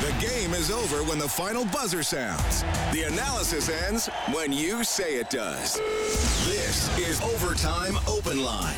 [0.00, 2.62] The game is over when the final buzzer sounds.
[2.92, 5.74] The analysis ends when you say it does.
[6.46, 8.76] This is Overtime Open Line.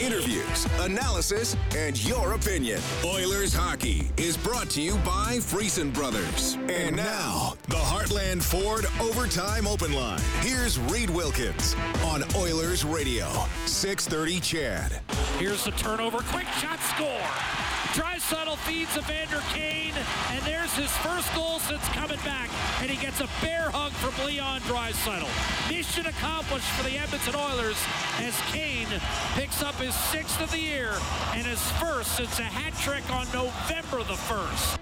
[0.00, 2.80] Interviews, analysis, and your opinion.
[3.04, 6.56] Oilers hockey is brought to you by Friesen Brothers.
[6.68, 10.20] And now, the Heartland Ford Overtime Open Line.
[10.40, 11.74] Here's Reed Wilkins
[12.04, 13.28] on Oilers Radio,
[13.66, 15.00] 630 CHED.
[15.38, 16.18] Here's the turnover.
[16.18, 17.67] Quick shot score.
[17.94, 19.94] Draisaitl feeds Evander Kane,
[20.30, 22.50] and there's his first goal since coming back.
[22.80, 25.28] And he gets a bear hug from Leon Draisaitl.
[25.70, 27.76] Mission accomplished for the Edmonton Oilers
[28.18, 28.88] as Kane
[29.34, 30.94] picks up his sixth of the year
[31.34, 34.78] and his first since a hat trick on November the 1st.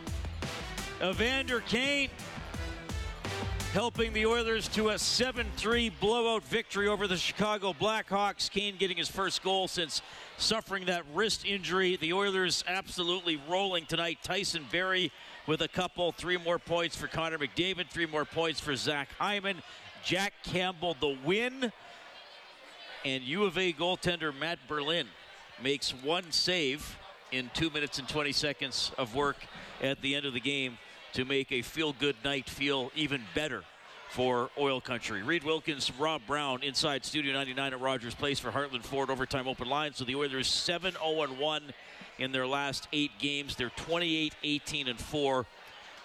[1.02, 2.10] Evander Kane
[3.72, 8.50] helping the Oilers to a 7-3 blowout victory over the Chicago Blackhawks.
[8.50, 10.00] Kane getting his first goal since
[10.38, 11.96] suffering that wrist injury.
[11.96, 14.18] The Oilers absolutely rolling tonight.
[14.22, 15.12] Tyson Barrie
[15.46, 19.62] with a couple, three more points for Connor McDavid, three more points for Zach Hyman.
[20.04, 21.72] Jack Campbell the win.
[23.04, 25.06] And U of A goaltender Matt Berlin
[25.62, 26.98] makes one save
[27.32, 29.36] in two minutes and 20 seconds of work
[29.82, 30.78] at the end of the game
[31.12, 33.64] to make a feel good night feel even better
[34.16, 35.22] for Oil Country.
[35.22, 39.68] Reed Wilkins, Rob Brown inside Studio 99 at Rogers Place for Heartland Ford Overtime Open
[39.68, 39.92] Line.
[39.92, 41.62] So the Oilers 7 0 1
[42.18, 43.56] in their last eight games.
[43.56, 45.44] They're 28 18 and 4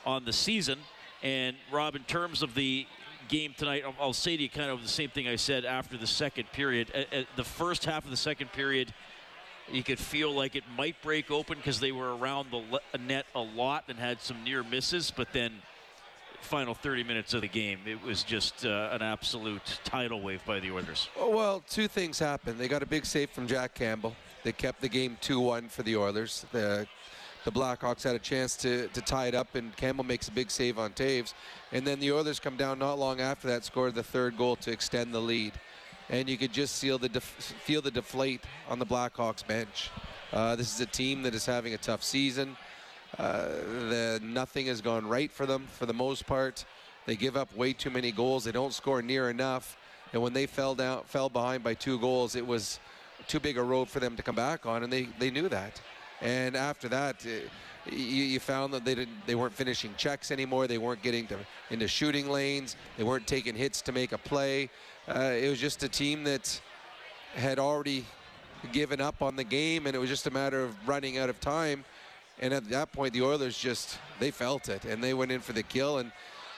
[0.05, 0.79] on the season.
[1.23, 2.85] And Rob, in terms of the
[3.29, 6.05] game tonight, I'll say to you kind of the same thing I said after the
[6.05, 6.91] second period.
[7.13, 8.93] At the first half of the second period,
[9.71, 13.39] you could feel like it might break open because they were around the net a
[13.39, 15.61] lot and had some near misses, but then
[16.41, 20.59] final 30 minutes of the game, it was just uh, an absolute tidal wave by
[20.59, 21.09] the Oilers.
[21.17, 22.59] Well, two things happened.
[22.59, 24.15] They got a big save from Jack Campbell.
[24.43, 26.45] They kept the game 2-1 for the Oilers.
[26.51, 26.87] The
[27.43, 30.51] the Blackhawks had a chance to, to tie it up, and Campbell makes a big
[30.51, 31.33] save on Toews.
[31.71, 34.71] And then the Oilers come down not long after that, scored the third goal to
[34.71, 35.53] extend the lead
[36.11, 39.89] and you could just feel the def- feel the deflate on the Blackhawks bench.
[40.31, 42.55] Uh, this is a team that is having a tough season.
[43.17, 43.47] Uh,
[43.89, 46.65] the, nothing has gone right for them for the most part.
[47.05, 48.43] They give up way too many goals.
[48.43, 49.77] They don't score near enough.
[50.13, 52.79] And when they fell down, fell behind by two goals, it was
[53.27, 55.81] too big a road for them to come back on, and they, they knew that.
[56.21, 57.29] And after that, uh,
[57.89, 60.67] you, you, found that they didn't, they weren't finishing checks anymore.
[60.67, 61.37] They weren't getting to,
[61.71, 62.75] into shooting lanes.
[62.97, 64.69] They weren't taking hits to make a play.
[65.07, 66.61] Uh, it was just a team that
[67.33, 68.05] had already
[68.71, 71.39] given up on the game, and it was just a matter of running out of
[71.39, 71.83] time.
[72.39, 75.53] And at that point, the Oilers just they felt it, and they went in for
[75.53, 75.99] the kill.
[75.99, 76.11] And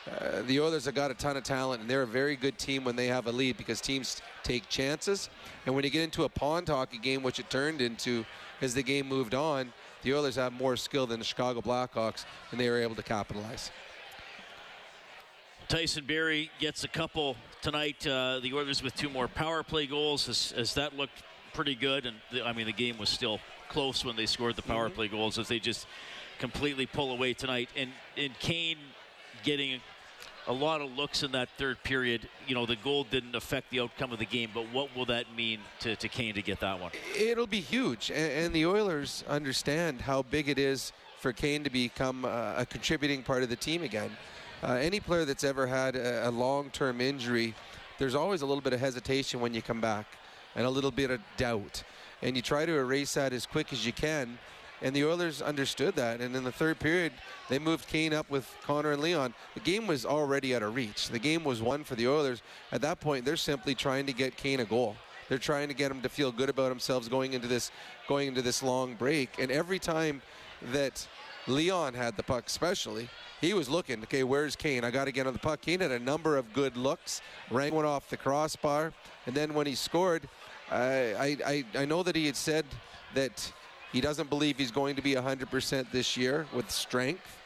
[0.10, 2.84] uh, the Oilers have got a ton of talent, and they're a very good team
[2.84, 5.30] when they have a lead because teams take chances.
[5.66, 8.26] And when you get into a pond hockey game, which it turned into
[8.62, 9.74] as the game moved on,
[10.04, 13.72] the Oilers have more skill than the Chicago Blackhawks, and they were able to capitalize.
[15.70, 18.06] Tyson Barrie gets a couple tonight.
[18.06, 20.54] Uh, the Oilers with two more power play goals.
[20.56, 21.24] As, that looked
[21.54, 24.62] pretty good, and the, I mean the game was still close when they scored the
[24.62, 24.96] power mm-hmm.
[24.96, 25.40] play goals.
[25.40, 25.88] As they just
[26.40, 28.78] completely pull away tonight, and and Kane
[29.44, 29.82] getting
[30.48, 32.28] a lot of looks in that third period.
[32.48, 35.26] You know, the goal didn't affect the outcome of the game, but what will that
[35.36, 36.92] mean to, to Kane to get that one?
[37.18, 41.70] It'll be huge, and, and the Oilers understand how big it is for Kane to
[41.70, 44.12] become uh, a contributing part of the team again.
[44.62, 47.54] Uh, any player that's ever had a, a long-term injury,
[47.98, 50.06] there's always a little bit of hesitation when you come back
[50.56, 51.84] and a little bit of doubt.
[52.24, 54.40] And you try to erase that as quick as you can.
[54.82, 56.22] And the Oilers understood that.
[56.22, 57.14] And in the third period,
[57.50, 59.34] they moved Kane up with Connor and Leon.
[59.54, 61.10] The game was already out of reach.
[61.10, 62.42] The game was won for the Oilers.
[62.72, 64.96] At that point, they're simply trying to get Kane a goal.
[65.30, 67.72] They're trying to get him to feel good about themselves going into this
[68.08, 69.30] going into this long break.
[69.40, 70.22] And every time
[70.72, 71.08] that
[71.48, 73.10] Leon had the puck, especially,
[73.42, 74.84] he was looking, okay, where's Kane?
[74.84, 75.62] I got to get on the puck.
[75.62, 77.22] Kane had a number of good looks,
[77.52, 78.94] rang one off the crossbar,
[79.26, 80.30] and then when he scored,
[80.72, 82.66] I, I, I know that he had said
[83.14, 83.52] that
[83.92, 87.40] he doesn't believe he's going to be 100% this year with strength,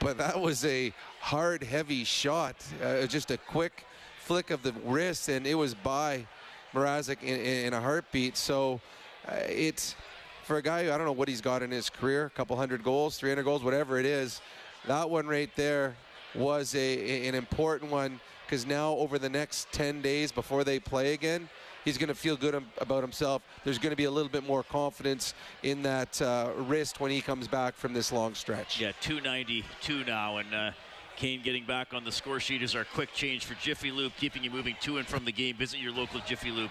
[0.00, 3.84] but that was a hard, heavy shot, uh, just a quick
[4.18, 6.26] flick of the wrist, and it was by
[6.72, 8.36] Mrazek in, in a heartbeat.
[8.36, 8.80] So
[9.28, 9.96] uh, it's
[10.44, 12.84] for a guy, I don't know what he's got in his career, a couple hundred
[12.84, 14.40] goals, 300 goals, whatever it is.
[14.86, 15.96] That one right there
[16.34, 21.14] was a, an important one because now over the next 10 days before they play
[21.14, 21.48] again,
[21.84, 23.42] he's going to feel good about himself.
[23.62, 27.20] There's going to be a little bit more confidence in that uh, wrist when he
[27.20, 28.80] comes back from this long stretch.
[28.80, 30.70] Yeah, 292 now, and uh,
[31.16, 34.42] Kane getting back on the score sheet is our quick change for Jiffy Lube, keeping
[34.42, 35.56] you moving to and from the game.
[35.56, 36.70] Visit your local Jiffy Lube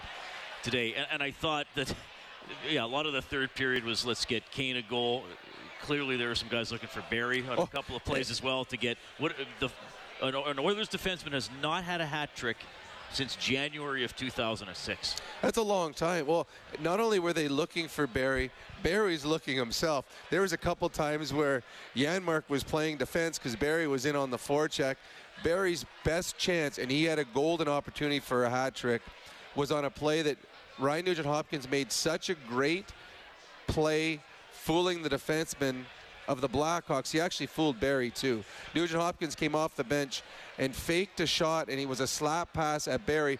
[0.62, 0.94] today.
[0.94, 1.94] And, and I thought that,
[2.68, 5.24] yeah, a lot of the third period was let's get Kane a goal.
[5.82, 8.42] Clearly, there were some guys looking for Barrie on oh, a couple of plays as
[8.42, 9.68] well to get what the
[10.22, 12.56] an Oilers defenseman has not had a hat trick
[13.14, 15.16] since January of 2006.
[15.40, 16.26] That's a long time.
[16.26, 16.46] Well,
[16.80, 18.50] not only were they looking for Barrie,
[18.82, 20.04] Barrie's looking himself.
[20.30, 21.62] There was a couple times where
[21.94, 24.96] Janmark was playing defense because Barrie was in on the forecheck.
[25.42, 29.02] Barrie's best chance, and he had a golden opportunity for a hat trick,
[29.54, 30.36] was on a play that
[30.78, 32.92] Ryan Nugent Hopkins made such a great
[33.68, 34.20] play,
[34.52, 35.84] fooling the defenseman
[36.28, 37.10] of the Blackhawks.
[37.12, 38.44] He actually fooled Barrie too.
[38.74, 40.22] Nugent Hopkins came off the bench
[40.58, 43.38] and faked a shot, and he was a slap pass at Barrie.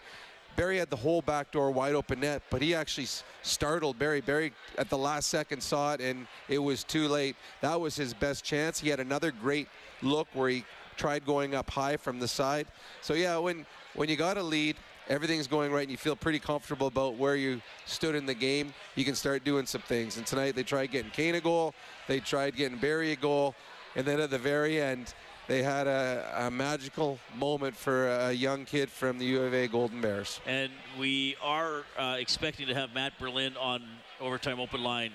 [0.55, 3.07] Barrie had the whole back door wide open net, but he actually
[3.41, 4.21] startled Barrie.
[4.21, 7.35] Barrie at the last second saw it, and it was too late.
[7.61, 8.79] That was his best chance.
[8.79, 9.67] He had another great
[10.01, 10.63] look where he
[10.95, 12.67] tried going up high from the side.
[13.01, 13.65] So yeah, when
[13.95, 14.77] when you got a lead,
[15.07, 18.73] everything's going right, and you feel pretty comfortable about where you stood in the game,
[18.95, 20.17] you can start doing some things.
[20.17, 21.73] And tonight they tried getting Kane a goal.
[22.07, 23.55] They tried getting Barrie a goal,
[23.95, 25.13] and then at the very end,
[25.47, 29.67] they had a, a, magical moment for a young kid from the U of A
[29.67, 30.39] Golden Bears.
[30.47, 33.83] And we are uh, expecting to have Matt Berlin on
[34.19, 35.11] Overtime Open Line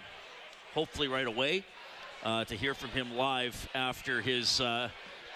[0.72, 1.64] hopefully right away
[2.22, 4.60] uh, to hear from him live after his.
[4.60, 4.88] Uh,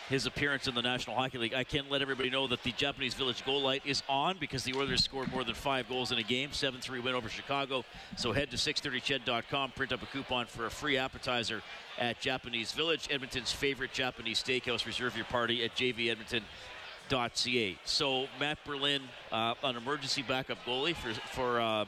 [0.09, 1.55] his appearance in the National Hockey League.
[1.55, 4.75] I can let everybody know that the Japanese Village goal light is on because the
[4.75, 7.85] Oilers scored more than five goals in a game, 7-3 win over Chicago.
[8.17, 11.62] So head to 630ched.com, print up a coupon for a free appetizer
[11.99, 14.85] at Japanese Village, Edmonton's favorite Japanese steakhouse.
[14.85, 17.79] Reserve your party at jvedmonton.ca.
[17.85, 19.03] So Matt Berlin,
[19.33, 21.87] uh, an emergency backup goalie for for uh,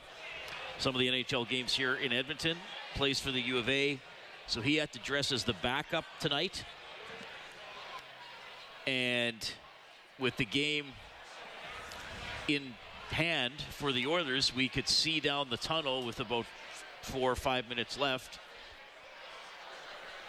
[0.78, 2.56] some of the NHL games here in Edmonton,
[2.94, 4.00] plays for the U of A.
[4.46, 6.64] So he had to dress as the backup tonight.
[8.86, 9.50] And
[10.18, 10.86] with the game
[12.48, 12.74] in
[13.10, 16.46] hand for the Oilers, we could see down the tunnel with about
[17.02, 18.38] four or five minutes left.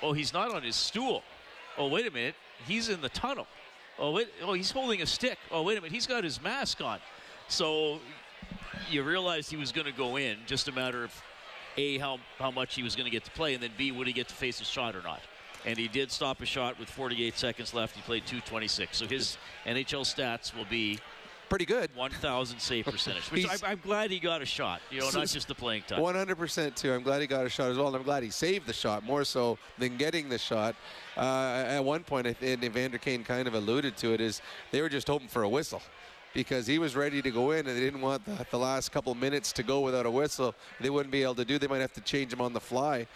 [0.01, 1.23] Oh, he's not on his stool.
[1.77, 2.35] Oh, wait a minute.
[2.67, 3.47] He's in the tunnel.
[3.99, 4.29] Oh, wait.
[4.43, 5.37] Oh, he's holding a stick.
[5.51, 5.93] Oh, wait a minute.
[5.93, 6.99] He's got his mask on.
[7.47, 7.99] So
[8.89, 10.37] you realized he was going to go in.
[10.45, 11.23] Just a matter of
[11.77, 14.07] A, how, how much he was going to get to play, and then B, would
[14.07, 15.21] he get to face a shot or not?
[15.67, 17.93] And he did stop a shot with 48 seconds left.
[17.93, 18.97] He played 226.
[18.97, 20.97] So his NHL stats will be
[21.49, 21.89] pretty good.
[21.93, 24.79] 1,000 save percentage, which I, am glad he got a shot.
[24.89, 25.99] You know, not just the playing time.
[25.99, 26.93] 100% too.
[26.93, 29.03] I'm glad he got a shot as well, and I'm glad he saved the shot
[29.03, 30.73] more so than getting the shot.
[31.17, 34.41] Uh, at one point, and Evander Kane kind of alluded to it, is
[34.71, 35.81] they were just hoping for a whistle
[36.33, 39.13] because he was ready to go in and they didn't want the, the last couple
[39.15, 40.53] minutes to go without a whistle.
[40.79, 41.57] They wouldn't be able to do.
[41.57, 43.07] They might have to change him on the fly.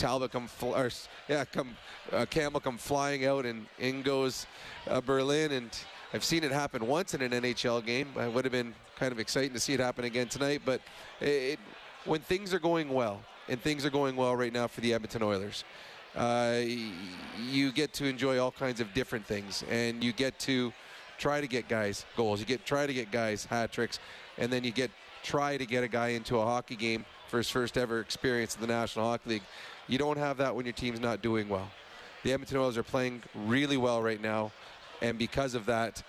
[0.00, 0.90] Talbot come, fl- or,
[1.28, 1.76] yeah, come,
[2.10, 4.46] uh, Campbell come flying out, and in goes
[4.88, 5.52] uh, Berlin.
[5.52, 5.70] And
[6.14, 8.08] I've seen it happen once in an NHL game.
[8.16, 10.62] It would have been kind of exciting to see it happen again tonight.
[10.64, 10.80] But
[11.20, 11.58] it,
[12.06, 15.22] when things are going well, and things are going well right now for the Edmonton
[15.22, 15.64] Oilers,
[16.16, 16.60] uh,
[17.50, 20.72] you get to enjoy all kinds of different things, and you get to
[21.18, 22.40] try to get guys goals.
[22.40, 23.98] You get try to get guys hat tricks,
[24.38, 24.90] and then you get
[25.22, 28.60] try to get a guy into a hockey game for his first ever experience in
[28.60, 29.42] the National Hockey League.
[29.88, 31.68] You don't have that when your team's not doing well.
[32.22, 34.52] The Edmonton Oilers are playing really well right now,
[35.00, 36.02] and because of that,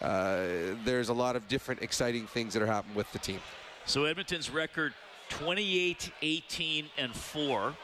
[0.00, 0.46] uh,
[0.84, 3.40] there's a lot of different exciting things that are happening with the team.
[3.84, 4.92] So Edmonton's record
[5.30, 7.74] 28, 18, and 4.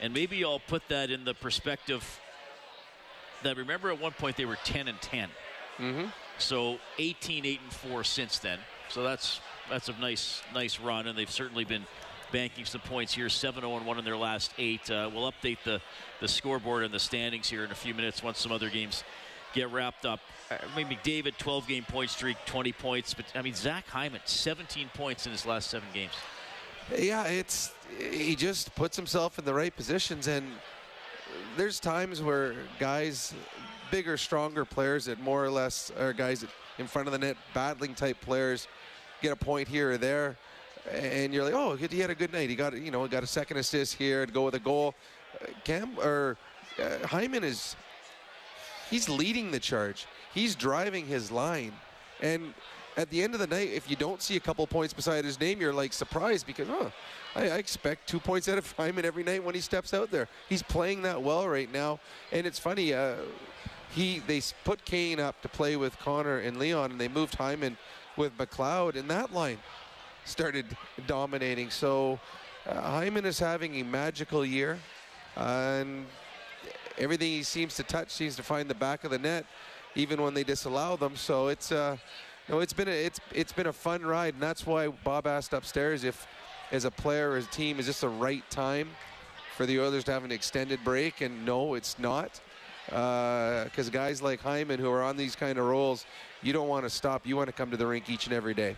[0.00, 2.20] And maybe I'll put that in the perspective
[3.42, 5.28] that remember at one point they were 10 and 10.
[5.78, 6.06] Mm-hmm.
[6.38, 8.58] So 18, 8, and 4 since then.
[8.88, 11.84] So that's that's a nice nice run, and they've certainly been
[12.32, 13.28] banking some points here.
[13.28, 14.90] 7 0 1 in their last eight.
[14.90, 15.80] Uh, we'll update the,
[16.20, 19.04] the scoreboard and the standings here in a few minutes once some other games
[19.54, 20.20] get wrapped up.
[20.50, 23.14] Uh, I mean, McDavid, 12 game point streak, 20 points.
[23.14, 26.12] But, I mean, Zach Hyman, 17 points in his last seven games.
[26.96, 27.72] Yeah, it's
[28.10, 30.46] he just puts himself in the right positions, and
[31.56, 33.34] there's times where guys,
[33.90, 36.46] bigger, stronger players that more or less are guys
[36.78, 38.68] in front of the net, battling type players,
[39.20, 40.38] get a point here or there
[40.92, 42.48] and you're like, oh, he had a good night.
[42.48, 44.94] He got you know got a second assist here to go with a goal.
[45.40, 46.36] Uh, Cam or
[46.78, 47.76] uh, Hyman is
[48.90, 50.06] he's leading the charge.
[50.34, 51.72] He's driving his line,
[52.20, 52.54] and
[52.96, 55.38] at the end of the night, if you don't see a couple points beside his
[55.38, 56.90] name, you're like surprised because, oh,
[57.36, 60.28] I, I expect two points out of Hyman every night when he steps out there.
[60.48, 62.00] He's playing that well right now,
[62.32, 62.92] and it's funny.
[62.92, 63.14] Uh,
[63.90, 67.78] he they put Kane up to play with Connor and Leon, and they moved Hyman
[68.16, 69.58] with McLeod, in that line
[70.28, 70.66] started
[71.06, 71.70] dominating.
[71.70, 72.18] So
[72.66, 74.78] uh, Hyman is having a magical year,
[75.36, 76.06] and
[76.96, 79.46] everything he seems to touch seems to find the back of the net,
[79.94, 81.16] even when they disallow them.
[81.16, 81.96] So it's uh,
[82.48, 85.52] know, it's been a it's it's been a fun ride, and that's why Bob asked
[85.52, 86.26] upstairs if,
[86.72, 88.90] as a player, as a team, is this the right time
[89.56, 91.20] for the Oilers to have an extended break?
[91.20, 92.40] And no, it's not,
[92.86, 96.06] because uh, guys like Hyman who are on these kind of roles,
[96.42, 97.26] you don't want to stop.
[97.26, 98.76] You want to come to the rink each and every day.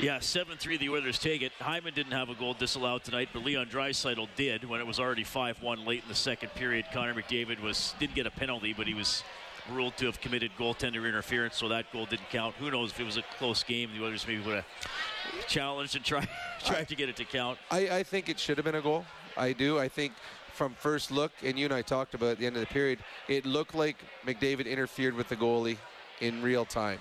[0.00, 1.52] Yeah, 7-3 the Oilers take it.
[1.60, 5.24] Hyman didn't have a goal disallowed tonight, but Leon Draisaitl did when it was already
[5.24, 6.86] 5-1 late in the second period.
[6.90, 9.22] Connor McDavid was didn't get a penalty, but he was
[9.70, 12.54] ruled to have committed goaltender interference, so that goal didn't count.
[12.54, 16.04] Who knows if it was a close game, the Oilers maybe would have challenged and
[16.04, 16.28] tried,
[16.64, 17.58] tried to get it to count.
[17.70, 19.04] I, I think it should have been a goal.
[19.36, 19.78] I do.
[19.78, 20.14] I think
[20.54, 23.00] from first look, and you and I talked about at the end of the period,
[23.28, 25.76] it looked like McDavid interfered with the goalie
[26.22, 26.98] in real time.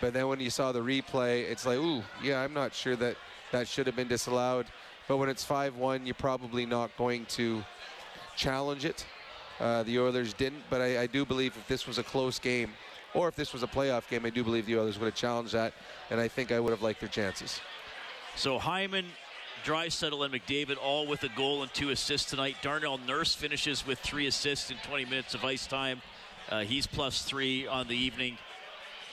[0.00, 3.16] But then when you saw the replay, it's like, ooh, yeah, I'm not sure that
[3.52, 4.66] that should have been disallowed.
[5.06, 7.62] But when it's 5-1, you're probably not going to
[8.36, 9.06] challenge it.
[9.60, 12.72] Uh, the Oilers didn't, but I, I, do believe if this was a close game,
[13.14, 15.52] or if this was a playoff game, I do believe the Oilers would have challenged
[15.52, 15.72] that,
[16.10, 17.60] and I think I would have liked their chances.
[18.34, 19.06] So Hyman,
[19.64, 22.56] Draisaitl, and McDavid all with a goal and two assists tonight.
[22.62, 26.02] Darnell Nurse finishes with three assists in 20 minutes of ice time.
[26.50, 28.36] Uh, he's plus three on the evening.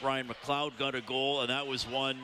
[0.03, 2.17] Ryan McLeod got a goal, and that was one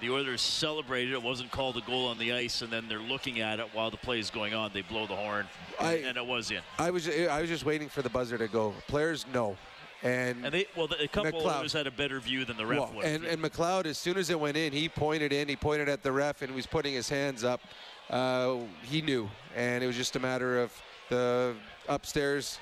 [0.00, 1.12] the Oilers celebrated.
[1.12, 3.90] It wasn't called a goal on the ice, and then they're looking at it while
[3.90, 4.70] the play is going on.
[4.74, 5.46] They blow the horn,
[5.78, 6.60] and, I, and it was in.
[6.78, 8.74] I was I was just waiting for the buzzer to go.
[8.88, 9.56] Players no.
[10.02, 12.92] And, and they well, a couple McLeod, others had a better view than the ref
[12.92, 15.48] well, And, and McLeod, as soon as it went in, he pointed in.
[15.48, 17.62] He pointed at the ref and he was putting his hands up.
[18.10, 21.54] Uh, he knew, and it was just a matter of the
[21.88, 22.58] upstairs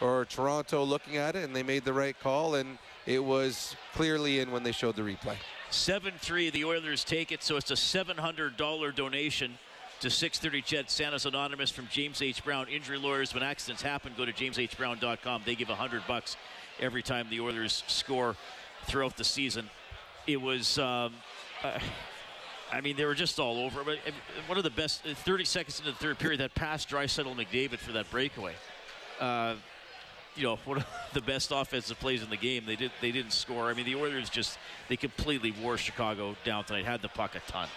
[0.00, 2.78] or Toronto looking at it, and they made the right call, and
[3.10, 5.34] it was clearly in when they showed the replay.
[5.70, 9.58] 7 3, the Oilers take it, so it's a $700 donation
[9.98, 12.44] to 630 CHED Santa's Anonymous from James H.
[12.44, 12.68] Brown.
[12.68, 15.42] Injury lawyers, when accidents happen, go to jameshbrown.com.
[15.44, 16.36] They give 100 bucks
[16.78, 18.36] every time the Oilers score
[18.84, 19.68] throughout the season.
[20.28, 20.78] It was.
[20.78, 21.14] Um,
[21.64, 21.78] uh,
[22.72, 23.82] I mean, they were just all over.
[23.82, 24.12] But uh,
[24.46, 27.78] one of the best, uh, 30 seconds into the third period, that pass Draisaitl McDavid
[27.78, 28.54] for that breakaway.
[29.18, 29.56] Uh,
[30.36, 32.64] you know one of the best offensive plays in the game.
[32.66, 33.70] They did they didn't score.
[33.70, 34.58] I mean the Oilers just
[34.88, 36.84] they completely wore Chicago down tonight.
[36.84, 37.68] Had the puck a ton.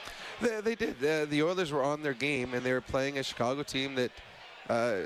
[0.41, 0.99] They, they did.
[0.99, 4.11] The, Oilers were on their game and they were playing a Chicago team that.
[4.69, 5.01] Uh,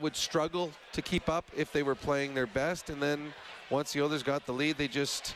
[0.00, 3.34] would struggle to keep up if they were playing their best, and then
[3.70, 5.34] once the Oilers got the lead, they just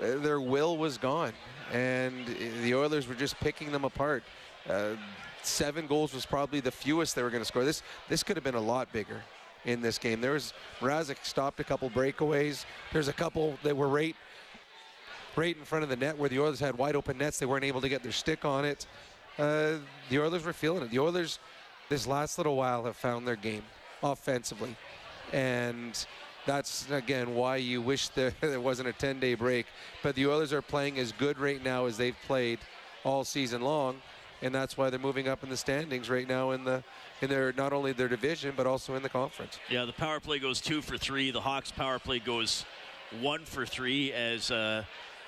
[0.00, 1.32] their will was gone,
[1.72, 2.26] and
[2.64, 4.24] the Oilers were just picking them apart.
[4.68, 4.96] Uh,
[5.42, 7.64] seven goals was probably the fewest they were going to score.
[7.64, 9.22] This this could have been a lot bigger
[9.66, 10.20] in this game.
[10.20, 12.64] There was Mrazek stopped a couple breakaways.
[12.92, 14.16] There's a couple that were right
[15.34, 17.38] right in front of the net where the Oilers had wide open nets.
[17.38, 18.86] They weren't able to get their stick on it.
[19.38, 19.74] Uh,
[20.08, 20.90] the Oilers were feeling it.
[20.90, 21.38] The Oilers,
[21.90, 23.62] this last little while, have found their game
[24.02, 24.74] offensively,
[25.32, 26.06] and
[26.46, 29.66] that's again why you wish there, there wasn't a 10-day break.
[30.02, 32.60] But the Oilers are playing as good right now as they've played
[33.04, 34.00] all season long,
[34.40, 36.82] and that's why they're moving up in the standings right now in the
[37.22, 39.58] in their not only their division but also in the conference.
[39.70, 41.30] Yeah, the power play goes two for three.
[41.30, 42.64] The Hawks power play goes
[43.20, 44.84] one for three as uh,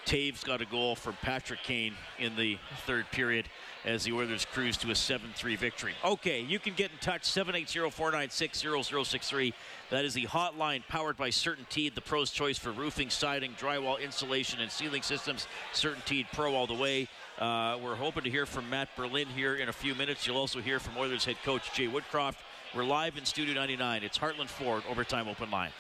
[0.09, 3.47] Toews got a goal from Patrick Kane in the third period
[3.85, 5.93] as the Oilers cruise to a 7-3 victory.
[6.05, 9.53] Okay, you can get in touch 780-496-0063.
[9.91, 14.59] That is the hotline powered by CertainTeed, the pro's choice for roofing, siding, drywall, insulation,
[14.61, 15.47] and ceiling systems.
[15.75, 17.07] CertainTeed Pro all the way.
[17.39, 20.27] Uh, we're hoping to hear from Matt Berlin here in a few minutes.
[20.27, 22.35] You'll also hear from Oilers head coach Jay Woodcroft.
[22.75, 24.03] We're live in Studio 99.
[24.03, 25.71] It's Heartland Ford Overtime Open Line.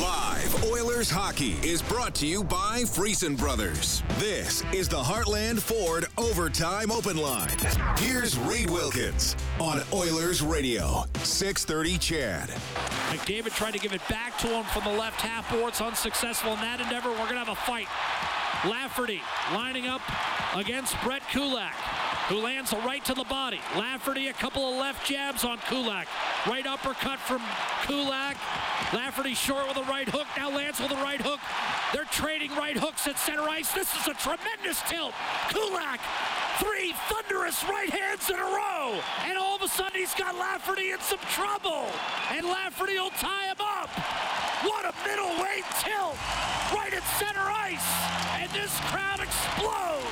[0.00, 4.02] Live Oilers hockey is brought to you by Friesen Brothers.
[4.18, 7.56] This is the Heartland Ford Overtime Open Line.
[7.98, 12.48] Here's Reed Wilkins on Oilers Radio, 630 CHED.
[13.10, 16.60] McDavid tried to give it back to him from the left half boards, unsuccessful in
[16.60, 17.10] that endeavor.
[17.10, 17.88] We're going to have a fight.
[18.64, 19.20] Lafferty
[19.52, 20.00] lining up
[20.54, 21.74] against Brett Kulak,
[22.28, 23.60] who lands a right to the body.
[23.76, 26.08] Lafferty, a couple of left jabs on Kulak.
[26.46, 27.42] Right uppercut from
[27.82, 28.36] Kulak.
[28.92, 31.40] Lafferty short with a right hook, now lands with a right hook.
[31.92, 33.72] They're trading right hooks at center ice.
[33.72, 35.12] This is a tremendous tilt.
[35.50, 36.00] Kulak
[36.58, 38.98] three thunderous right hands in a row.
[39.26, 41.86] And all of a sudden he's got Lafferty in some trouble.
[42.32, 43.65] And Lafferty will tie him up.
[44.66, 46.16] What a middleweight tilt
[46.74, 47.86] right at center ice.
[48.40, 50.06] And this crowd explodes.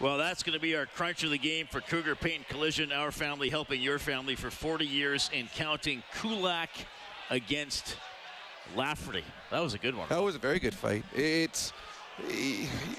[0.00, 2.90] Well, that's going to be our crunch of the game for Cougar Paint Collision.
[2.92, 6.02] Our family helping your family for 40 years and counting.
[6.20, 6.70] Kulak
[7.30, 7.96] against
[8.74, 9.24] Lafferty.
[9.50, 10.08] That was a good one.
[10.08, 11.04] That was a very good fight.
[11.14, 11.72] It's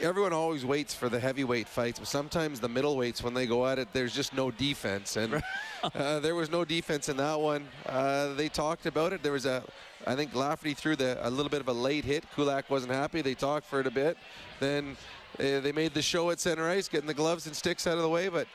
[0.01, 3.79] everyone always waits for the heavyweight fights, but sometimes the middleweights, when they go at
[3.79, 5.41] it, there's just no defense, and
[5.83, 7.67] uh, there was no defense in that one.
[7.85, 9.23] Uh, they talked about it.
[9.23, 9.63] There was a,
[10.05, 12.23] I think Lafferty threw the a little bit of a late hit.
[12.35, 13.21] Kulak wasn't happy.
[13.21, 14.17] They talked for it a bit.
[14.59, 14.95] Then
[15.39, 18.03] uh, they made the show at center ice, getting the gloves and sticks out of
[18.03, 18.29] the way.
[18.29, 18.47] But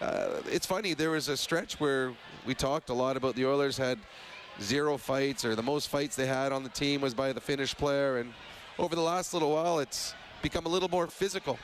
[0.00, 0.94] uh, it's funny.
[0.94, 2.12] There was a stretch where
[2.46, 3.98] we talked a lot about the Oilers had
[4.62, 7.74] zero fights, or the most fights they had on the team was by the Finnish
[7.74, 8.18] player.
[8.18, 8.32] And
[8.78, 11.58] over the last little while, it's become a little more physical.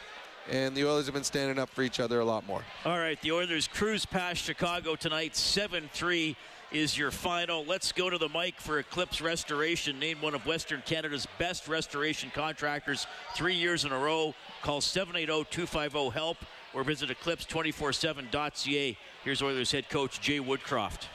[0.51, 2.65] And the Oilers have been standing up for each other a lot more.
[2.85, 6.37] All right, the Oilers cruise past Chicago tonight, 7 3
[6.73, 7.65] is your final.
[7.65, 12.33] Let's go to the mic for Eclipse Restoration, named one of Western Canada's best restoration
[12.35, 14.35] contractors three years in a row.
[14.63, 16.39] Call 780-250-HELP
[16.75, 18.99] or visit eclipse247.ca.
[19.23, 21.09] Here's Oilers head coach Jay Woodcroft.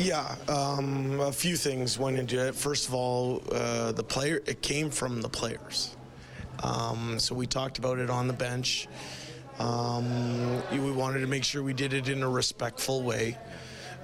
[0.00, 2.54] Yeah, um, a few things went into it.
[2.54, 5.94] First of all, uh, the player it came from the players.
[6.62, 8.88] Um, so we talked about it on the bench.
[9.58, 13.36] Um, we wanted to make sure we did it in a respectful way.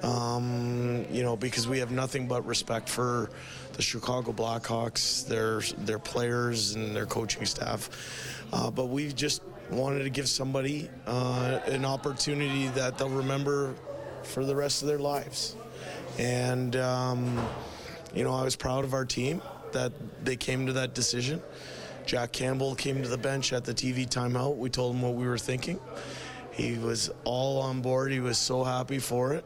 [0.02, 3.30] Um, you know, because we have nothing but respect for
[3.72, 7.88] the Chicago Blackhawks, their their players and their coaching staff.
[8.52, 13.74] Uh, but we just wanted to give somebody uh, an opportunity that they'll remember
[14.24, 15.56] for the rest of their lives.
[16.18, 17.46] And um,
[18.14, 19.42] you know, I was proud of our team
[19.72, 19.92] that
[20.24, 21.42] they came to that decision.
[22.06, 24.56] Jack Campbell came to the bench at the TV timeout.
[24.56, 25.80] We told him what we were thinking.
[26.52, 28.12] He was all on board.
[28.12, 29.44] He was so happy for it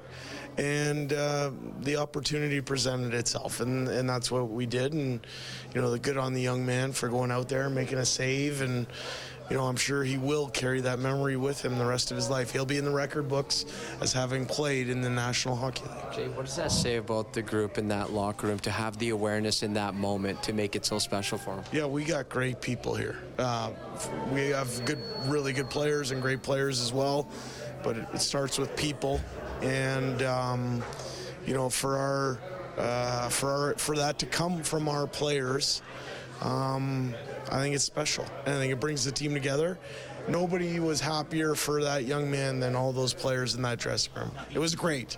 [0.61, 1.50] and uh,
[1.81, 4.93] the opportunity presented itself, and, and that's what we did.
[4.93, 5.27] And
[5.75, 8.61] you know, the good on the young man for going out there, making a save,
[8.61, 8.87] and
[9.50, 12.30] you know, I'm sure he will carry that memory with him the rest of his
[12.30, 12.52] life.
[12.52, 13.66] He'll be in the record books
[14.00, 16.14] as having played in the National Hockey League.
[16.14, 19.11] Jay, what does that say about the group in that locker room to have the
[19.11, 21.64] awareness in that moment to make it so special for them?
[21.72, 23.18] Yeah, we got great people here.
[23.38, 23.72] Uh,
[24.33, 27.29] we have good, really good players and great players as well,
[27.83, 29.20] but it, it starts with people
[29.62, 30.83] and um,
[31.46, 32.38] you know for our
[32.79, 35.83] uh, for our, for that to come from our players,
[36.40, 37.14] um,
[37.51, 39.79] I think it's special, and I think it brings the team together.
[40.29, 44.31] Nobody was happier for that young man than all those players in that dressing room.
[44.53, 45.17] It was great.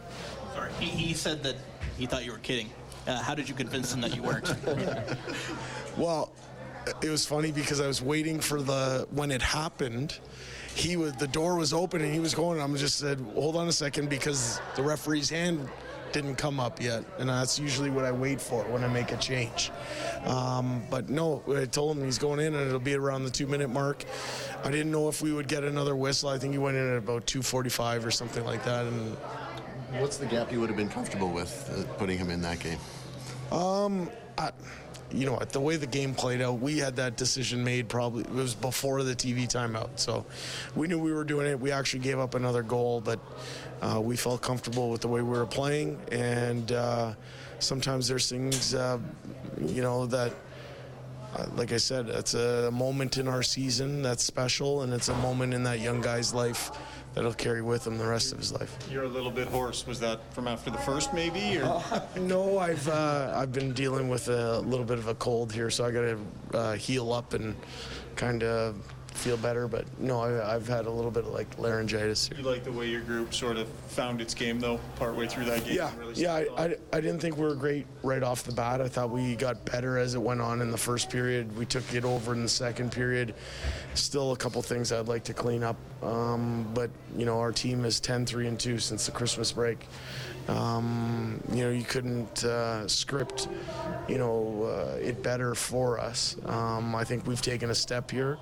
[0.55, 1.57] Sorry, he, he said that
[1.99, 2.71] he thought you were kidding.
[3.07, 4.55] Uh, how did you convince him that you weren't?
[5.97, 6.33] well,
[7.03, 10.19] it was funny because I was waiting for the when it happened
[10.75, 12.61] he was the door was open and he was going.
[12.61, 15.69] I'm just said, hold on a second because the referee's hand
[16.13, 19.17] didn't come up yet, and that's usually what I wait for when I make a
[19.17, 19.71] change.
[20.25, 23.71] Um, but no, I told him he's going in, and it'll be around the two-minute
[23.71, 24.05] mark.
[24.65, 26.29] I didn't know if we would get another whistle.
[26.29, 28.87] I think he went in at about 2:45 or something like that.
[28.87, 29.17] And
[29.99, 32.79] what's the gap you would have been comfortable with uh, putting him in that game?
[33.51, 34.51] Um, I,
[35.15, 38.31] you know, the way the game played out, we had that decision made probably, it
[38.31, 39.91] was before the TV timeout.
[39.97, 40.25] So
[40.75, 41.59] we knew we were doing it.
[41.59, 43.21] We actually gave up another goal, but
[43.81, 46.01] uh, we felt comfortable with the way we were playing.
[46.11, 47.15] And uh,
[47.59, 48.99] sometimes there's things, uh,
[49.61, 50.33] you know, that,
[51.37, 55.17] uh, like I said, it's a moment in our season that's special, and it's a
[55.17, 56.71] moment in that young guy's life
[57.15, 58.77] that he'll carry with him the rest of his life.
[58.91, 59.87] You're a little bit hoarse.
[59.87, 61.59] Was that from after the first, maybe?
[61.59, 61.65] Or?
[61.65, 65.71] Uh, no, I've uh, I've been dealing with a little bit of a cold here,
[65.71, 66.19] so I got to
[66.57, 67.55] uh, heal up and
[68.17, 68.77] kind of
[69.15, 69.69] feel better.
[69.69, 72.31] But no, I, have had a little bit of like laryngitis.
[72.37, 75.65] You like the way your group sort of found its game though, partway through that
[75.65, 75.77] game.
[75.77, 76.35] Yeah, really yeah.
[76.35, 78.81] I, I, I, didn't think we were great right off the bat.
[78.81, 81.57] I thought we got better as it went on in the first period.
[81.57, 83.35] We took it over in the second period.
[83.95, 85.77] Still a couple things I'd like to clean up.
[86.03, 89.87] Um, but you know, our team is 10-3 and 2 since the Christmas break.
[90.49, 93.49] Um, you know, you couldn't uh, script,
[94.09, 96.37] you know, uh, it better for us.
[96.47, 98.39] Um, I think we've taken a step here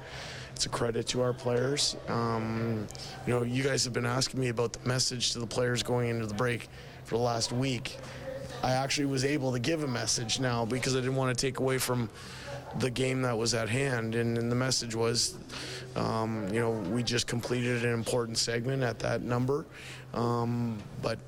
[0.61, 1.97] it's a credit to our players.
[2.07, 2.87] Um,
[3.27, 6.11] you know, you guys have been asking me about the message to the players going
[6.11, 6.69] into the break
[7.05, 7.97] for the last week.
[8.63, 11.61] I actually was able to give a message now because I didn't want to take
[11.61, 12.11] away from
[12.79, 14.15] the game that was at hand.
[14.15, 15.39] And, and the message was,
[15.97, 19.65] um, you know, we just completed an important segment at that number,
[20.13, 21.19] um, but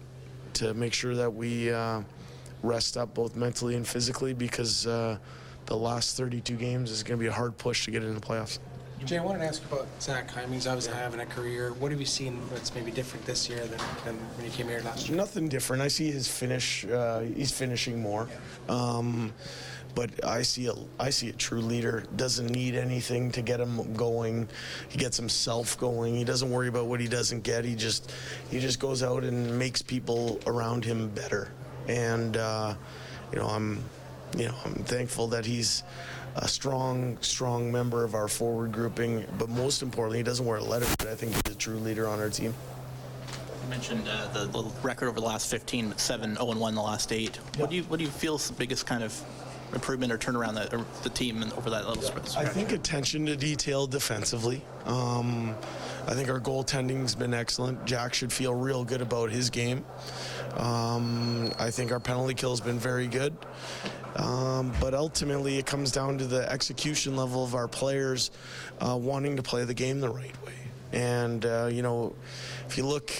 [0.53, 2.03] to make sure that we uh,
[2.63, 5.17] rest up both mentally and physically because uh,
[5.65, 8.27] the last 32 games is going to be a hard push to get into the
[8.27, 8.59] playoffs
[9.05, 10.53] Jay, I wanted to ask you about Zach Hyman.
[10.53, 11.73] He's obviously having a career.
[11.73, 14.81] What have you seen that's maybe different this year than, than when you came here
[14.85, 15.17] last year?
[15.17, 15.83] Nothing different.
[15.83, 16.85] I see his finish.
[16.85, 18.29] Uh, he's finishing more.
[18.69, 19.33] Um,
[19.97, 22.05] but I see a I see a true leader.
[22.15, 24.49] Doesn't need anything to get him going.
[24.89, 26.15] He gets himself going.
[26.15, 27.65] He doesn't worry about what he doesn't get.
[27.65, 28.13] He just
[28.51, 31.51] he just goes out and makes people around him better.
[31.89, 32.75] And uh,
[33.33, 33.83] you know I'm
[34.39, 35.83] you know I'm thankful that he's
[36.37, 39.25] a strong strong member of our forward grouping.
[39.39, 40.87] But most importantly, he doesn't wear a letter.
[40.99, 42.55] But I think he's a true leader on our team.
[43.65, 46.83] You mentioned uh, the, the record over the last 15, 7 0 1 in the
[46.83, 47.37] last eight.
[47.57, 49.19] What do you what do you feel is the biggest kind of
[49.75, 52.37] improvement or turnaround that or the team over that little stretch?
[52.37, 54.63] I think attention to detail defensively.
[54.85, 55.55] Um,
[56.07, 57.85] I think our goaltending's been excellent.
[57.85, 59.85] Jack should feel real good about his game.
[60.57, 63.37] Um, I think our penalty kill has been very good.
[64.17, 68.31] Um, but ultimately, it comes down to the execution level of our players
[68.81, 70.53] uh, wanting to play the game the right way.
[70.93, 72.15] And, uh, you know,
[72.67, 73.11] if you look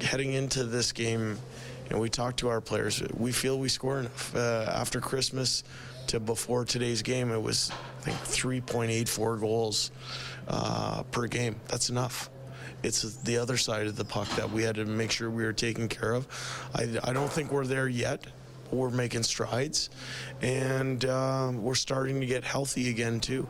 [0.00, 1.38] heading into this game,
[1.84, 3.02] you know, we talked to our players.
[3.14, 4.34] We feel we score enough.
[4.34, 5.62] Uh, after Christmas
[6.06, 7.70] to before today's game, it was,
[8.06, 8.16] I think,
[8.62, 9.90] 3.84 goals
[10.48, 11.56] uh, per game.
[11.68, 12.29] That's enough
[12.82, 15.52] it's the other side of the puck that we had to make sure we were
[15.52, 16.26] taking care of.
[16.74, 18.26] I, I don't think we're there yet.
[18.72, 19.90] We're making strides,
[20.42, 23.48] and uh, we're starting to get healthy again too.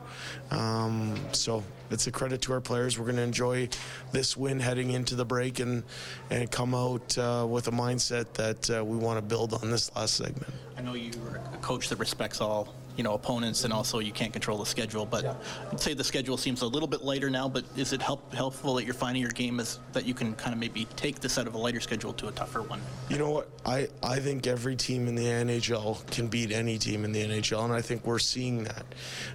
[0.51, 2.99] Um, so it's a credit to our players.
[2.99, 3.69] We're going to enjoy
[4.13, 5.83] this win heading into the break and
[6.31, 9.95] and come out uh, with a mindset that uh, we want to build on this
[9.95, 10.55] last segment.
[10.79, 14.31] I know you're a coach that respects all you know opponents and also you can't
[14.31, 15.25] control the schedule but
[15.73, 18.75] I'd say the schedule seems a little bit lighter now but is it help, helpful
[18.75, 21.47] that you're finding your game is that you can kind of maybe take this out
[21.47, 23.49] of a lighter schedule to a tougher one You know what?
[23.65, 27.65] I, I think every team in the NHL can beat any team in the NHL,
[27.65, 28.87] and I think we're seeing that.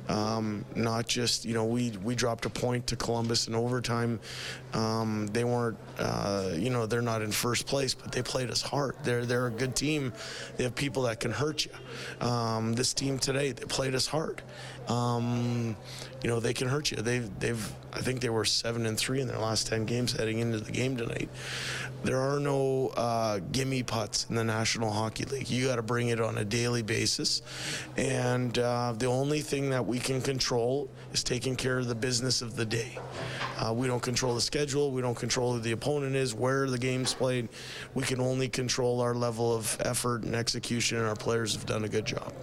[0.07, 4.19] Um, not just, you know, we, we dropped a point to Columbus in overtime.
[4.75, 8.61] Um, they weren't, uh, you know, they're not in first place, but they played us
[8.61, 8.95] hard.
[9.03, 10.11] They're, they're a good team.
[10.57, 11.71] They have people that can hurt you.
[12.27, 14.41] Um, this team today, they played us hard.
[14.87, 15.75] Um,
[16.21, 16.97] you know, they can hurt you.
[16.97, 20.39] They've, they've, I think they were seven and three in their last 10 games heading
[20.39, 21.29] into the game tonight.
[22.03, 25.49] There are no uh, gimme putts in the National Hockey League.
[25.49, 27.41] You got to bring it on a daily basis.
[27.97, 32.41] And uh, the only thing that we can control is taking care of the business
[32.41, 32.97] of the day.
[33.57, 34.91] Uh, we don't control the schedule.
[34.91, 37.49] We don't control who the opponent is, where the game's played.
[37.93, 41.85] We can only control our level of effort and execution, and our players have done
[41.85, 42.33] a good job.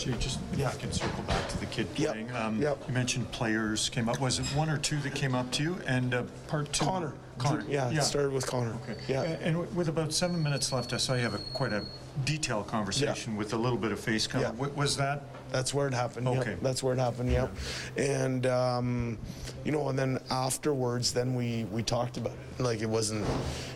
[0.00, 2.10] Jay, just if I can circle back to the kid Yep.
[2.12, 2.32] playing.
[2.34, 2.84] Um, Yep.
[2.88, 4.18] You mentioned players came up.
[4.18, 5.76] Was it one or two that came up to you?
[5.86, 6.84] And uh, part two.
[6.86, 7.12] Connor.
[7.38, 7.64] Connor.
[7.68, 8.74] Yeah, it started with Connor.
[8.82, 8.96] Okay.
[9.08, 9.22] Yeah.
[9.22, 11.84] A- And with about seven minutes left, I saw you have a, quite a
[12.24, 14.44] detailed conversation with a little bit of face cover.
[14.58, 14.66] Yeah.
[14.74, 15.22] Was that?
[15.52, 16.26] That's where it happened.
[16.26, 16.38] yep.
[16.38, 16.56] Okay.
[16.62, 17.30] That's where it happened.
[17.30, 17.54] Yep.
[17.96, 19.18] And um,
[19.64, 22.62] you know, and then afterwards, then we we talked about it.
[22.62, 23.26] Like it wasn't,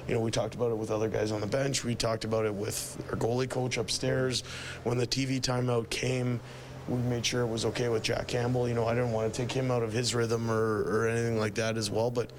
[0.06, 1.84] you know, we talked about it with other guys on the bench.
[1.84, 4.42] We talked about it with our goalie coach upstairs.
[4.84, 6.40] When the TV timeout came,
[6.88, 8.68] we made sure it was okay with Jack Campbell.
[8.68, 11.38] You know, I didn't want to take him out of his rhythm or, or anything
[11.38, 12.10] like that as well.
[12.10, 12.30] But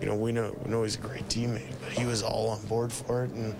[0.00, 1.72] you know, we know we know he's a great teammate.
[1.80, 3.30] But he was all on board for it.
[3.30, 3.54] And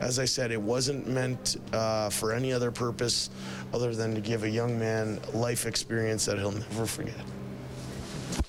[0.00, 3.30] as I said, it wasn't meant uh, for any other purpose
[3.72, 7.14] other than to give a young man life experience that he'll never forget.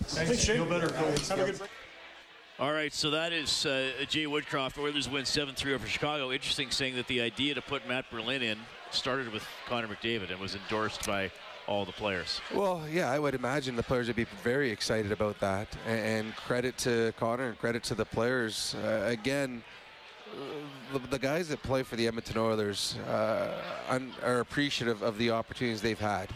[0.03, 1.27] Thanks, Feel better, coach.
[1.29, 1.69] Have a good break.
[2.59, 4.77] All right, so that is uh, Jay Woodcroft.
[4.77, 6.31] Oilers win 7 3 over Chicago.
[6.31, 8.59] Interesting saying that the idea to put Matt Berlin in
[8.93, 11.31] started with Connor McDavid and was endorsed by
[11.67, 12.41] all the players.
[12.53, 15.67] Well, yeah, I would imagine the players would be very excited about that.
[15.87, 18.75] And, credit to Connor and credit to the players.
[18.83, 19.63] Uh, again,
[20.91, 23.53] the, the guys that play for the Edmonton Oilers uh,
[23.89, 26.29] un, are appreciative of the opportunities they've had.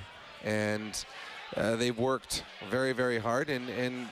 [0.43, 1.05] And
[1.55, 4.07] uh, they've worked very, very hard and, and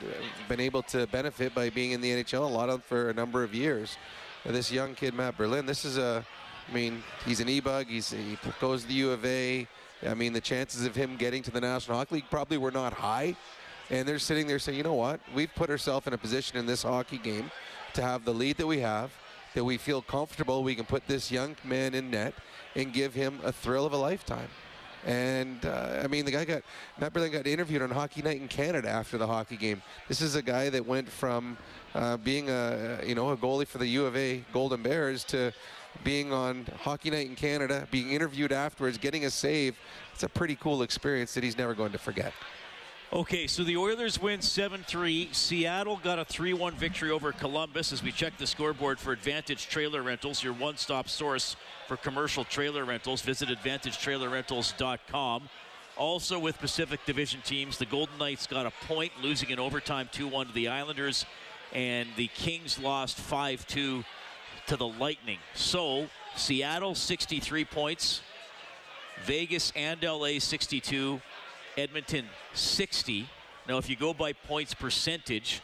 [0.48, 3.42] been able to benefit by being in the NHL a lot of for a number
[3.42, 3.96] of years.
[4.44, 6.24] This young kid, Matt Berlin, this is a,
[6.68, 7.86] I mean, he's an e-bug.
[7.86, 9.66] He's, he goes to the U of A.
[10.06, 12.92] I mean, the chances of him getting to the National Hockey League probably were not
[12.92, 13.36] high.
[13.90, 15.20] And they're sitting there saying, you know what?
[15.34, 17.50] We've put ourselves in a position in this hockey game
[17.94, 19.12] to have the lead that we have,
[19.54, 22.34] that we feel comfortable we can put this young man in net
[22.74, 24.48] and give him a thrill of a lifetime.
[25.06, 26.62] And uh, I mean, the guy got
[26.98, 29.82] Matt Berlin got interviewed on Hockey Night in Canada after the hockey game.
[30.08, 31.58] This is a guy that went from
[31.94, 35.52] uh, being a you know a goalie for the U of A Golden Bears to
[36.02, 39.76] being on Hockey Night in Canada, being interviewed afterwards, getting a save.
[40.12, 42.32] It's a pretty cool experience that he's never going to forget.
[43.12, 45.28] Okay, so the Oilers win 7 3.
[45.30, 49.68] Seattle got a 3 1 victory over Columbus as we check the scoreboard for Advantage
[49.68, 51.54] Trailer Rentals, your one stop source
[51.86, 53.22] for commercial trailer rentals.
[53.22, 55.48] Visit AdvantageTrailerRentals.com.
[55.96, 60.48] Also with Pacific Division teams, the Golden Knights got a point, losing in overtime 2-1
[60.48, 61.24] to the Islanders,
[61.72, 64.04] and the Kings lost 5-2
[64.66, 65.38] to the Lightning.
[65.54, 68.22] So Seattle 63 points,
[69.24, 71.20] Vegas and LA 62,
[71.76, 73.28] Edmonton 60.
[73.68, 75.62] Now, if you go by points percentage,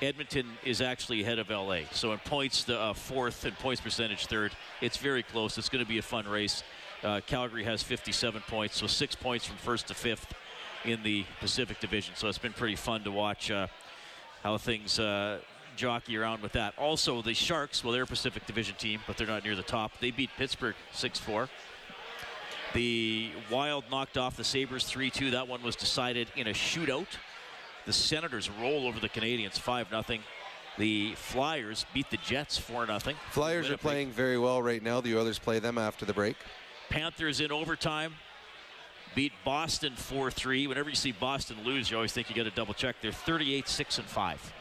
[0.00, 1.80] Edmonton is actually ahead of LA.
[1.92, 4.52] So in points, the uh, fourth, and points percentage third.
[4.80, 5.58] It's very close.
[5.58, 6.62] It's going to be a fun race.
[7.02, 10.34] Uh, Calgary has 57 points, so six points from first to fifth
[10.84, 12.14] in the Pacific Division.
[12.16, 13.68] So it's been pretty fun to watch uh,
[14.42, 15.38] how things uh,
[15.78, 16.74] jockey around with that.
[16.76, 19.92] Also, the Sharks, well, they're a Pacific Division team, but they're not near the top.
[20.00, 21.48] They beat Pittsburgh 6 4.
[22.74, 25.30] The Wild knocked off the Sabres 3 2.
[25.30, 27.06] That one was decided in a shootout.
[27.86, 30.18] The Senators roll over the Canadiens 5 0.
[30.76, 32.98] The Flyers beat the Jets 4 0.
[33.30, 35.00] Flyers are playing very well right now.
[35.00, 36.36] The Oilers play them after the break.
[36.90, 38.14] Panthers in overtime
[39.14, 40.66] beat Boston 4 3.
[40.66, 42.96] Whenever you see Boston lose, you always think you got to double check.
[43.00, 44.52] They're 38 6 and 5.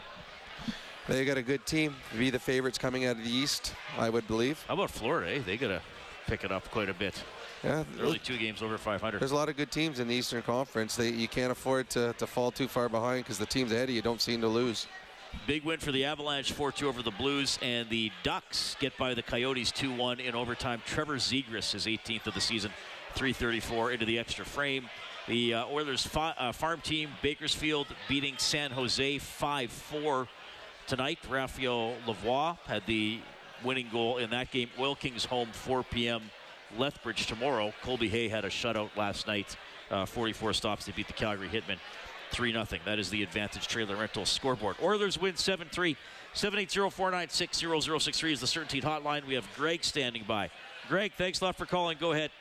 [1.08, 1.96] They got a good team.
[2.18, 4.64] Be the favorites coming out of the East, I would believe.
[4.68, 5.36] How about Florida?
[5.36, 5.42] Eh?
[5.46, 5.82] They got to
[6.28, 7.24] pick it up quite a bit.
[7.64, 9.20] Yeah, only two games over 500.
[9.20, 10.96] There's a lot of good teams in the Eastern Conference.
[10.96, 13.96] They, you can't afford to, to fall too far behind because the teams ahead of
[13.96, 14.86] you don't seem to lose.
[15.46, 19.22] Big win for the Avalanche, 4-2 over the Blues, and the Ducks get by the
[19.22, 20.82] Coyotes 2-1 in overtime.
[20.86, 22.72] Trevor Zegras is 18th of the season,
[23.16, 24.90] 334 into the extra frame.
[25.28, 30.28] The uh, Oilers fa- uh, farm team, Bakersfield, beating San Jose 5-4
[30.88, 31.20] tonight.
[31.30, 33.20] Raphael Lavoie had the
[33.64, 34.70] winning goal in that game.
[34.80, 36.24] Oil Kings home 4 p.m.
[36.78, 37.74] Lethbridge tomorrow.
[37.84, 39.56] Colby Hay had a shutout last night.
[39.92, 40.86] Uh, 44 stops.
[40.86, 41.78] They beat the Calgary Hitmen
[42.32, 42.66] 3 0.
[42.86, 44.78] That is the Advantage Trailer Rental scoreboard.
[44.82, 45.96] Oilers win 7 3.
[46.34, 49.26] 780 496 0063 is the CertainTeed hotline.
[49.26, 50.50] We have Greg standing by.
[50.88, 51.98] Greg, thanks a lot for calling.
[52.00, 52.32] Go ahead.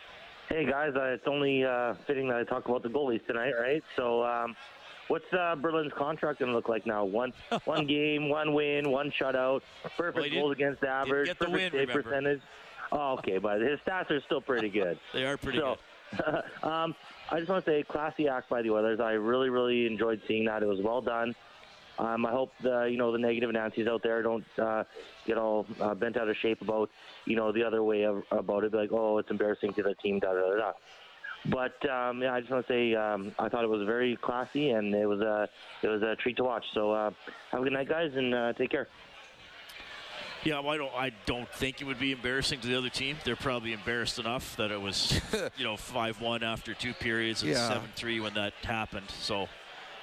[0.49, 0.93] Hey, guys.
[0.95, 3.83] Uh, it's only uh, fitting that I talk about the goalies tonight, right?
[3.97, 4.55] So, um,
[5.09, 7.05] what's uh, Berlin's contract going to look like now?
[7.05, 7.33] One
[7.65, 9.63] one game, one win, one shutout,
[9.97, 12.03] perfect well, goals against average, perfect win, save remember.
[12.03, 12.41] percentage.
[12.93, 14.99] Oh, okay, but his stats are still pretty good.
[15.13, 15.77] they are pretty so,
[16.17, 16.43] good.
[16.63, 16.95] um,
[17.31, 19.01] I just want to say, classy act by the Oilers.
[19.01, 20.63] I really, really enjoyed seeing that.
[20.63, 21.35] It was well done.
[21.99, 24.85] Um, I hope the you know the negative Nancy's out there don't uh,
[25.27, 26.91] get all uh, bent out of shape about
[27.25, 28.75] you know the other way of, about it.
[28.75, 30.19] Like, oh, it's embarrassing to the team.
[30.21, 30.57] Da da da.
[30.57, 30.73] da.
[31.51, 34.71] But um, yeah, I just want to say um, I thought it was very classy
[34.71, 35.49] and it was a
[35.83, 36.65] it was a treat to watch.
[36.75, 37.11] So uh,
[37.53, 38.89] have a good night, guys, and uh, take care.
[40.45, 40.95] Yeah, well, I don't.
[40.95, 43.17] I don't think it would be embarrassing to the other team.
[43.25, 45.21] They're probably embarrassed enough that it was,
[45.59, 47.69] you know, five-one after two periods and Yeah.
[47.69, 49.11] seven-three when that happened.
[49.11, 49.49] So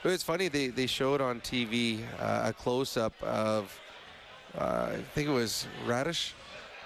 [0.04, 0.50] It was funny.
[0.50, 3.80] They, they showed on TV uh, a close up of,
[4.58, 6.34] uh, I think it was Raddysh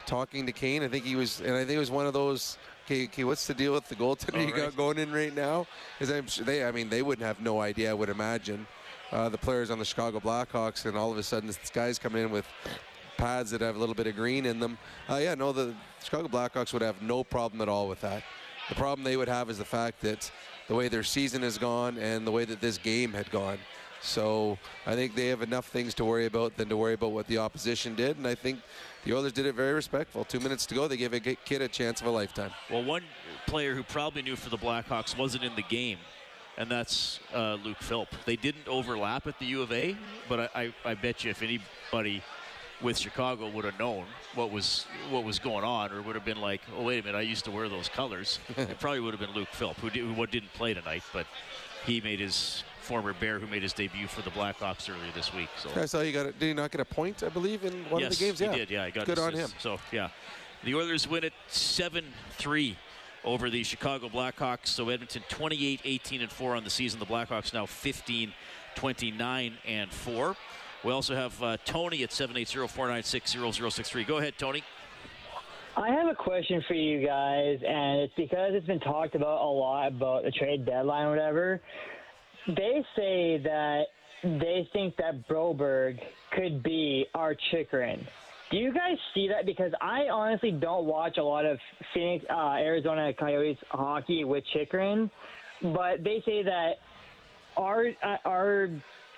[0.07, 0.81] talking to Kane.
[0.81, 2.57] I think he was, and I think it was one of those.
[2.85, 5.67] Okay, okay what's the deal with the goaltender Oh, you got going in right now?
[5.99, 7.91] Because I'm sure they, I mean, they wouldn't have no idea.
[7.91, 8.65] I would imagine
[9.11, 12.23] uh, the players on the Chicago Blackhawks, and all of a sudden this guy's coming
[12.23, 12.47] in with
[13.17, 14.77] pads that have a little bit of green in them.
[15.09, 18.23] Uh, yeah, no, the Chicago Blackhawks would have no problem at all with that.
[18.69, 20.31] The problem they would have is the fact that
[20.67, 23.57] the way their season has gone and the way that this game had gone.
[24.01, 27.27] So I think they have enough things to worry about than to worry about what
[27.27, 28.17] the opposition did.
[28.17, 28.59] And I think
[29.03, 30.23] the Oilers did it very respectful.
[30.23, 32.51] Two minutes to go, they gave a kid a chance of a lifetime.
[32.69, 33.03] Well, one
[33.47, 35.97] player who probably knew for the Blackhawks wasn't in the game,
[36.57, 38.09] and that's uh, Luke Philp.
[38.25, 39.97] They didn't overlap at the U of A,
[40.29, 42.21] but I, I, I bet you if anybody
[42.81, 44.05] with Chicago would have known
[44.35, 47.17] what was what was going on, or would have been like, "Oh, wait a minute,
[47.17, 50.03] I used to wear those colors," it probably would have been Luke Philp, who, did,
[50.03, 51.25] who didn't play tonight, but
[51.85, 55.49] he made his former Bear, who made his debut for the Blackhawks earlier this week.
[55.57, 56.39] So I saw you got it.
[56.39, 57.21] Did he not get a point?
[57.21, 58.39] I believe in one yes, of the games.
[58.39, 58.69] Yeah, he did.
[58.69, 59.49] Yeah, he got good an on him.
[59.59, 60.09] So yeah,
[60.63, 62.05] the Oilers win it seven
[62.37, 62.77] three
[63.25, 64.67] over the Chicago Blackhawks.
[64.67, 66.99] So Edmonton 28, 18 and four on the season.
[66.99, 68.31] The Blackhawks now 15,
[68.75, 70.37] 29 and four.
[70.83, 74.07] We also have uh, Tony at 780-496-0063.
[74.07, 74.63] Go ahead, Tony.
[75.75, 79.45] I have a question for you guys, and it's because it's been talked about a
[79.45, 81.61] lot about the trade deadline or whatever.
[82.47, 83.87] They say that
[84.23, 85.99] they think that Broberg
[86.31, 88.07] could be our Chychrun.
[88.49, 89.45] Do you guys see that?
[89.45, 91.59] Because I honestly don't watch a lot of
[91.93, 95.11] Phoenix, uh, Arizona Coyotes hockey with Chychrun,
[95.61, 96.75] but they say that
[97.57, 98.69] our uh, our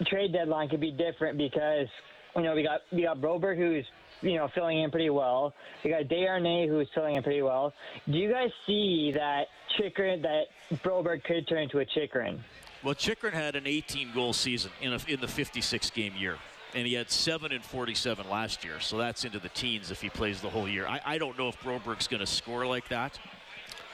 [0.07, 1.87] trade deadline could be different because
[2.35, 3.85] you know we got we got Broberg who's
[4.23, 5.53] you know filling in pretty well.
[5.83, 7.73] We got Desharnais who's filling in pretty well.
[8.09, 10.45] Do you guys see that Chychrun that
[10.81, 12.43] Broberg could turn into a Chychrun?
[12.83, 16.37] Well, Chychrun had an 18 goal season in, a, in the 56 game year,
[16.73, 20.09] and he had 7 and 47 last year, so that's into the teens if he
[20.09, 20.87] plays the whole year.
[20.87, 23.19] I, I don't know if Broberg's going to score like that.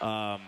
[0.02, 0.42] Um,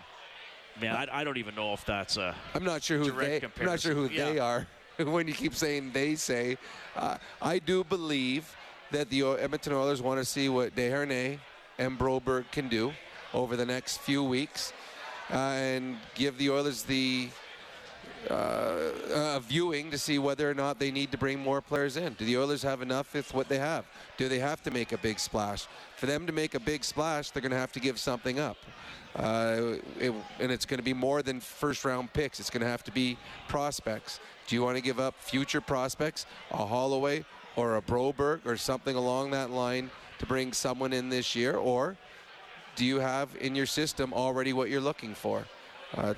[0.80, 2.36] Man, I, I don't even know if that's a.
[2.54, 3.62] I'm not sure who direct they.
[3.62, 4.34] I'm not sure who comparison.
[4.34, 4.66] they are.
[5.04, 6.56] when you keep saying they say,
[6.96, 8.54] uh, I do believe
[8.90, 11.38] that the Edmonton Oilers want to see what Desharnais
[11.78, 12.92] and Broberg can do
[13.34, 14.72] over the next few weeks,
[15.30, 17.28] uh, and give the Oilers the
[18.30, 22.14] uh, uh, viewing to see whether or not they need to bring more players in.
[22.14, 23.84] Do the Oilers have enough with what they have?
[24.16, 25.66] Do they have to make a big splash?
[25.96, 28.56] For them to make a big splash, they're going to have to give something up.
[29.16, 32.40] Uh, it- and it's going to be more than first round picks.
[32.40, 33.16] It's going to have to be
[33.48, 34.20] prospects.
[34.46, 37.24] Do you want to give up future prospects, a Holloway
[37.56, 41.56] or a Broberg or something along that line to bring someone in this year?
[41.56, 41.96] Or
[42.76, 45.44] do you have in your system already what you're looking for?
[45.96, 46.14] Uh,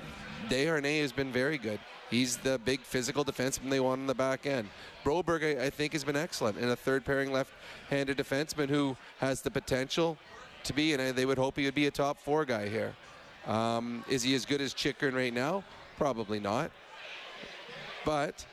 [0.49, 1.79] has been very good.
[2.11, 4.67] He's the big physical defenseman they want on the back end.
[5.05, 9.41] Broberg, I, I think, has been excellent and a third pairing left-handed defenseman who has
[9.41, 10.17] the potential
[10.65, 12.93] to be, and they would hope he would be a top four guy here.
[13.47, 15.63] Um, is he as good as Chychrun right now?
[15.97, 16.69] Probably not.
[18.05, 18.45] But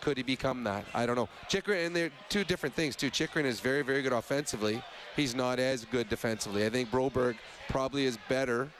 [0.00, 0.84] could he become that?
[0.94, 1.28] I don't know.
[1.48, 3.10] Chychrun, and they're two different things too.
[3.10, 4.82] Chychrun is very, very good offensively.
[5.16, 6.64] He's not as good defensively.
[6.64, 7.36] I think Broberg
[7.68, 8.70] probably is better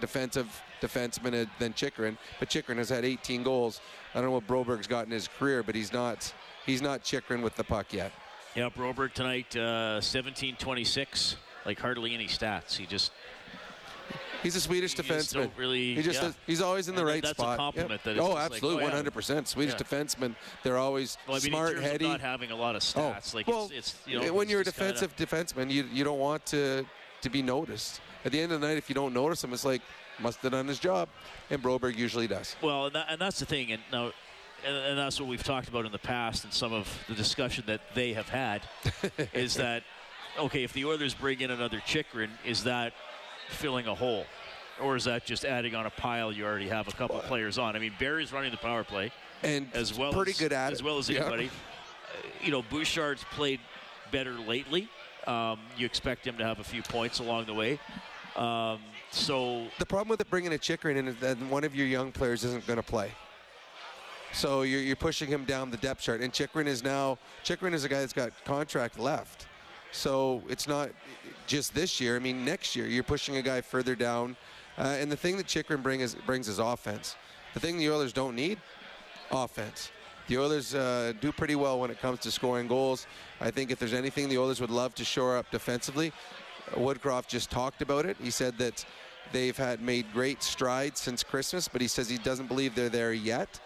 [0.00, 0.48] defensive
[0.80, 3.80] defenseman than Chychrun, but Chychrun has had 18 goals.
[4.14, 6.32] I don't know what Broberg's got in his career, but he's not
[6.66, 8.12] he's not Chychrun with the puck yet.
[8.56, 11.36] Yeah, Broberg tonight, uh, 17-26.
[11.64, 12.76] Like hardly any stats.
[12.76, 13.12] He just
[14.42, 15.32] He's a Swedish just defenseman.
[15.34, 16.32] don't really- he just yeah.
[16.46, 17.58] he's always in the And right that's a spot.
[17.58, 18.16] compliment Yep.
[18.16, 19.02] that oh, just absolutely, oh, yeah.
[19.02, 19.46] 100%.
[19.46, 19.78] Swedish Yeah.
[19.86, 22.08] defensemen, they're always well, I mean, smart, heady.
[22.08, 23.34] not having a lot of Oh, stats.
[23.34, 26.04] like well, it's, it's you know when you're a just kinda- defensive defenseman, you you
[26.04, 26.86] don't want to
[27.22, 28.00] to be noticed.
[28.24, 29.82] At the end of the night, if you don't notice him, it's like
[30.18, 31.08] must have done his job,
[31.48, 32.54] and Broberg usually does.
[32.62, 34.12] Well, and, that, and that's the thing, and now,
[34.66, 37.64] and, and that's what we've talked about in the past, and some of the discussion
[37.68, 38.62] that they have had
[39.32, 39.82] is that
[40.38, 42.92] okay, if the Oilers bring in another Chychrun, is that
[43.48, 44.26] filling a hole,
[44.80, 47.74] or is that just adding on a pile you already have a couple players on?
[47.74, 49.10] I mean, Barrie's running the power play,
[49.42, 51.20] and as well pretty as, good at as well as Yeah.
[51.22, 51.46] anybody.
[51.46, 53.60] Uh, You know, Bouchard's played
[54.12, 54.88] better lately.
[55.26, 57.78] Um, you expect him to have a few points along the way.
[58.36, 58.78] Um,
[59.10, 62.44] so The problem with bringing a Chychrun in is that one of your young players
[62.44, 63.12] isn't going to play.
[64.32, 66.20] So you're, you're pushing him down the depth chart.
[66.20, 69.46] And Chychrun is now, Chychrun is a guy that's got contract left.
[69.92, 70.90] So it's not
[71.46, 72.14] just this year.
[72.14, 74.36] I mean, next year, you're pushing a guy further down.
[74.78, 77.16] Uh, and the thing that Chychrun bring is, brings is offense.
[77.54, 78.58] The thing the Oilers don't need,
[79.32, 79.90] offense.
[80.30, 83.08] The Oilers uh, do pretty well when it comes to scoring goals.
[83.40, 86.12] I think if there's anything the Oilers would love to shore up defensively,
[86.74, 88.16] Woodcroft just talked about it.
[88.22, 88.84] He said that
[89.32, 93.12] they've had made great strides since Christmas, but he says he doesn't believe they're there
[93.12, 93.58] yet.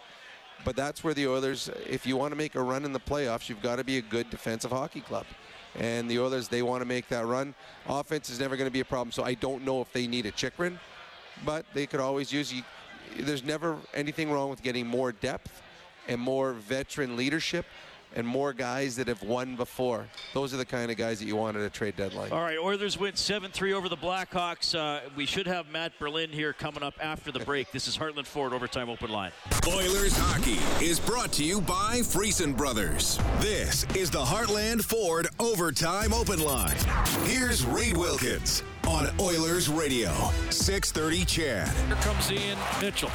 [0.63, 3.47] But that's where the Oilers, if you want to make a run in the playoffs,
[3.47, 5.27] you've got to be a good defensive hockey club.
[5.75, 7.53] And the Oilers, they want to make that run.
[7.87, 10.25] Offense is never going to be a problem, so I don't know if they need
[10.25, 10.79] a Chychrun,
[11.45, 12.51] but they could always use.
[12.51, 12.63] You,
[13.19, 15.61] there's never anything wrong with getting more depth
[16.07, 17.65] and more veteran leadership
[18.15, 20.07] and more guys that have won before.
[20.33, 22.31] Those are the kind of guys that you want at a trade deadline.
[22.31, 24.73] All right, Oilers win 7-3 over the Blackhawks.
[24.73, 27.71] Uh, we should have Matt Berlin here coming up after the break.
[27.71, 29.31] This is Heartland Ford Overtime Open Line.
[29.67, 33.19] Oilers hockey is brought to you by Friesen Brothers.
[33.39, 36.77] This is the Heartland Ford Overtime Open Line.
[37.25, 40.11] Here's Reed Wilkins on Oilers Radio,
[40.51, 41.67] 630 CHED.
[41.67, 43.11] Here comes Ian Mitchell.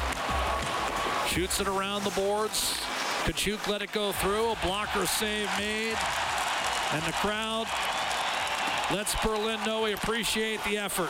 [1.31, 2.77] Shoots it around the boards.
[3.23, 4.51] Katchouk let it go through.
[4.51, 5.97] A blocker save made.
[6.91, 7.67] And the crowd
[8.91, 11.09] lets Berlin know we appreciate the effort.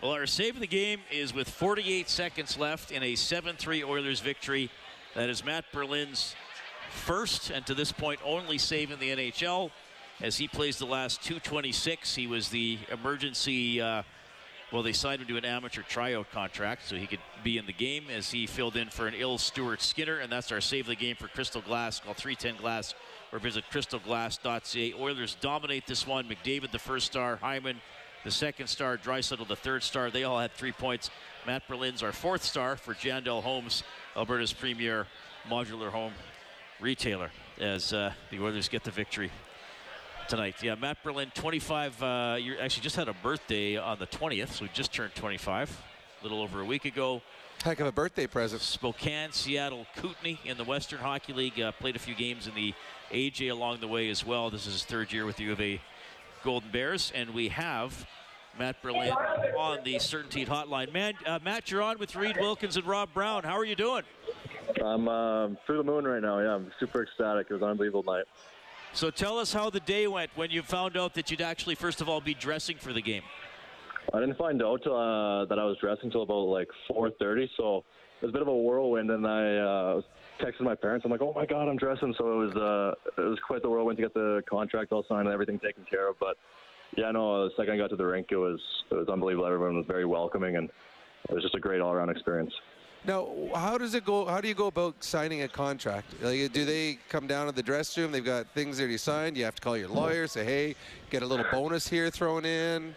[0.00, 4.20] Well, our save of the game is with 48 seconds left in a 7-3 Oilers
[4.20, 4.70] victory.
[5.16, 6.36] That is Matt Berlin's
[6.92, 9.72] first and to this point only save in the NHL
[10.20, 12.14] as he plays the last 226.
[12.14, 14.04] He was the emergency uh,
[14.72, 17.72] well, they signed him to an amateur tryout contract so he could be in the
[17.72, 20.94] game as he filled in for an ill Stuart Skinner, and that's our save the
[20.94, 21.98] game for Crystal Glass.
[21.98, 22.94] Call 310 Glass
[23.32, 24.94] or visit crystalglass.ca.
[24.94, 26.28] Oilers dominate this one.
[26.28, 27.36] McDavid, the first star.
[27.36, 27.80] Hyman,
[28.24, 28.96] the second star.
[28.96, 30.10] Draisaitl, the third star.
[30.10, 31.10] They all had three points.
[31.46, 33.82] Matt Berlin's our fourth star for Jandel Homes,
[34.16, 35.06] Alberta's premier
[35.48, 36.12] modular home
[36.80, 39.30] retailer, as uh, the Oilers get the victory
[40.30, 40.62] tonight.
[40.62, 42.02] Yeah, Matt Berlin, 25.
[42.02, 45.82] Uh, you actually just had a birthday on the 20th, so he just turned 25,
[46.20, 47.20] a little over a week ago.
[47.64, 48.62] Heck of a birthday present.
[48.62, 51.60] Spokane, Seattle, Kootenay in the Western Hockey League.
[51.60, 52.72] Uh, played a few games in the
[53.10, 54.50] AJ along the way as well.
[54.50, 55.80] This is his third year with the U of A
[56.44, 58.06] Golden Bears, and we have
[58.56, 59.12] Matt Berlin
[59.58, 60.92] on the CertainTeed Hotline.
[60.92, 63.42] Man, uh, Matt, you're on with Reed Wilkins and Rob Brown.
[63.42, 64.04] How are you doing?
[64.80, 66.38] I'm um, through the moon right now.
[66.38, 67.48] Yeah, I'm super ecstatic.
[67.50, 68.26] It was an unbelievable night.
[68.92, 72.00] So tell us how the day went when you found out that you'd actually, first
[72.00, 73.22] of all, be dressing for the game.
[74.12, 77.84] I didn't find out uh, that I was dressing until about like 4:30, so
[78.20, 79.10] it was a bit of a whirlwind.
[79.10, 80.00] And I uh,
[80.40, 81.04] texting my parents.
[81.04, 83.70] I'm like, "Oh my God, I'm dressing!" So it was uh, it was quite the
[83.70, 86.18] whirlwind to get the contract all signed and everything taken care of.
[86.18, 86.36] But
[86.96, 88.60] yeah, no, the second I got to the rink, it was
[88.90, 89.46] it was unbelievable.
[89.46, 90.68] Everyone was very welcoming, and
[91.28, 92.52] it was just a great all-around experience.
[93.06, 94.26] Now, how does it go?
[94.26, 96.12] How do you go about signing a contract?
[96.20, 98.12] Like, do they come down to the dress room?
[98.12, 99.38] They've got things already signed.
[99.38, 100.74] You have to call your lawyer, say, "Hey,
[101.08, 102.94] get a little bonus here thrown in."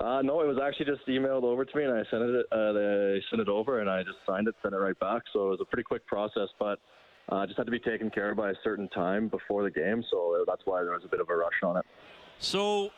[0.00, 2.46] Uh, no, it was actually just emailed over to me, and I sent it.
[2.50, 5.22] Uh, they sent it over, and I just signed it, sent it right back.
[5.32, 6.80] So it was a pretty quick process, but
[7.28, 10.04] uh, just had to be taken care of by a certain time before the game.
[10.10, 11.84] So that's why there was a bit of a rush on it.
[12.40, 12.90] So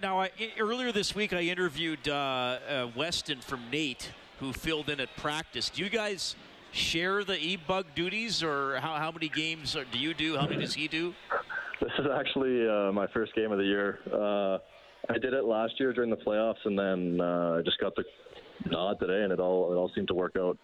[0.00, 4.10] now, I, earlier this week, I interviewed uh, uh, Weston from NAIT,
[4.42, 5.70] who filled in at practice.
[5.70, 6.34] Do you guys
[6.72, 10.36] share the e-bug duties, or how, how many games do you do?
[10.36, 11.14] How many does he do?
[11.80, 14.00] This is actually uh, my first game of the year.
[14.12, 14.58] Uh,
[15.08, 18.02] I did it last year during the playoffs, and then uh, I just got the
[18.68, 20.58] nod today, and it all it all seemed to work out.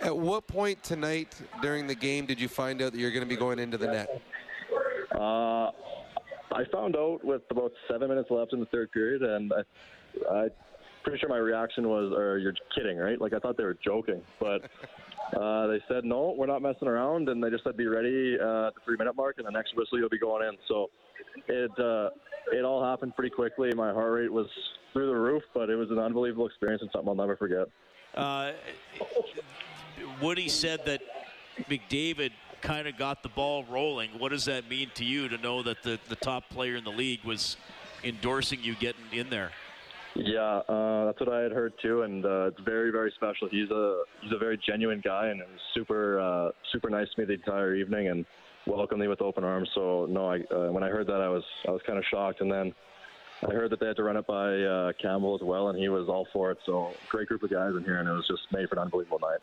[0.00, 3.28] At what point tonight during the game did you find out that you're going to
[3.28, 4.22] be going into the net?
[5.14, 5.72] Uh,
[6.52, 10.48] I found out with about seven minutes left in the third period, and I, I
[11.06, 14.20] pretty sure my reaction was, "Or you're kidding, right?" Like I thought they were joking,
[14.40, 14.68] but
[15.36, 18.68] uh, they said, "No, we're not messing around," and they just said, "Be ready uh,
[18.68, 20.90] at the three minute mark, and the next whistle you'll be going in." So
[21.46, 22.10] it uh,
[22.52, 23.72] it all happened pretty quickly.
[23.72, 24.48] My heart rate was
[24.92, 27.68] through the roof, but it was an unbelievable experience and something I'll never forget.
[28.14, 28.52] Uh,
[30.20, 31.02] Woody said that
[31.70, 32.32] McDavid
[32.62, 34.10] kind of got the ball rolling.
[34.18, 36.90] What does that mean to you to know that the, the top player in the
[36.90, 37.58] league was
[38.02, 39.52] endorsing you getting in there?
[40.18, 43.48] Yeah, uh, that's what I had heard too, and uh, it's very, very special.
[43.48, 47.20] He's a he's a very genuine guy, and it was super uh, super nice to
[47.20, 48.24] me the entire evening, and
[48.66, 49.68] welcomed me with open arms.
[49.74, 52.40] So no, I uh, when I heard that, I was I was kind of shocked,
[52.40, 52.72] and then
[53.46, 55.88] I heard that they had to run it by uh, Campbell as well, and he
[55.88, 56.58] was all for it.
[56.64, 59.18] So great group of guys in here, and it was just made for an unbelievable
[59.20, 59.40] night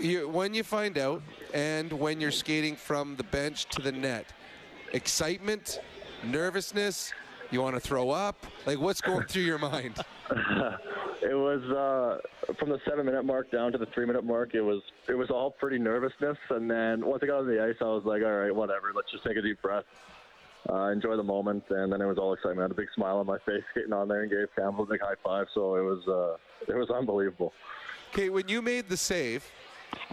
[0.00, 1.22] you, when you find out
[1.54, 4.26] and when you're skating from the bench to the net,
[4.92, 5.80] excitement,
[6.24, 7.12] nervousness,
[7.52, 8.46] you want to throw up?
[8.66, 9.98] Like, what's going through your mind?
[11.22, 14.54] it was uh, from the seven minute mark down to the three minute mark.
[14.54, 17.76] It was it was all pretty nervousness, and then once I got on the ice,
[17.80, 18.92] I was like, all right, whatever.
[18.94, 19.84] Let's just take a deep breath,
[20.68, 22.60] uh, enjoy the moment, and then it was all excitement.
[22.60, 24.86] I had a big smile on my face, getting on there and gave Campbell a
[24.86, 25.46] big high five.
[25.54, 27.52] So it was uh, it was unbelievable.
[28.12, 29.44] Okay, when you made the save,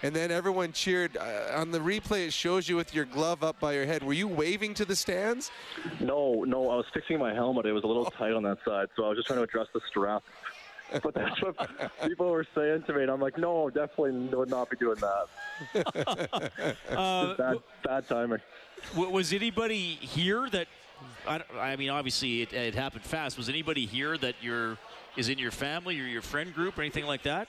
[0.04, 1.18] and then everyone cheered.
[1.18, 4.04] Uh, on the replay, it shows you with your glove up by your head.
[4.04, 5.52] Were you waving to the stands?
[6.00, 6.70] No, no.
[6.70, 7.66] I was fixing my helmet.
[7.66, 9.74] It was a little tight on that side, so I was just trying to adjust
[9.74, 10.24] the strap.
[11.04, 11.56] But that's what
[12.08, 16.74] people were saying to me, and I'm like, no, definitely would not be doing that.
[16.90, 18.40] uh, bad, bad timing.
[18.96, 20.68] Was anybody here that?
[21.28, 23.38] I, I mean, obviously it, it happened fast.
[23.38, 24.80] Was anybody here that you're
[25.16, 27.48] is in your family or your friend group or anything like that?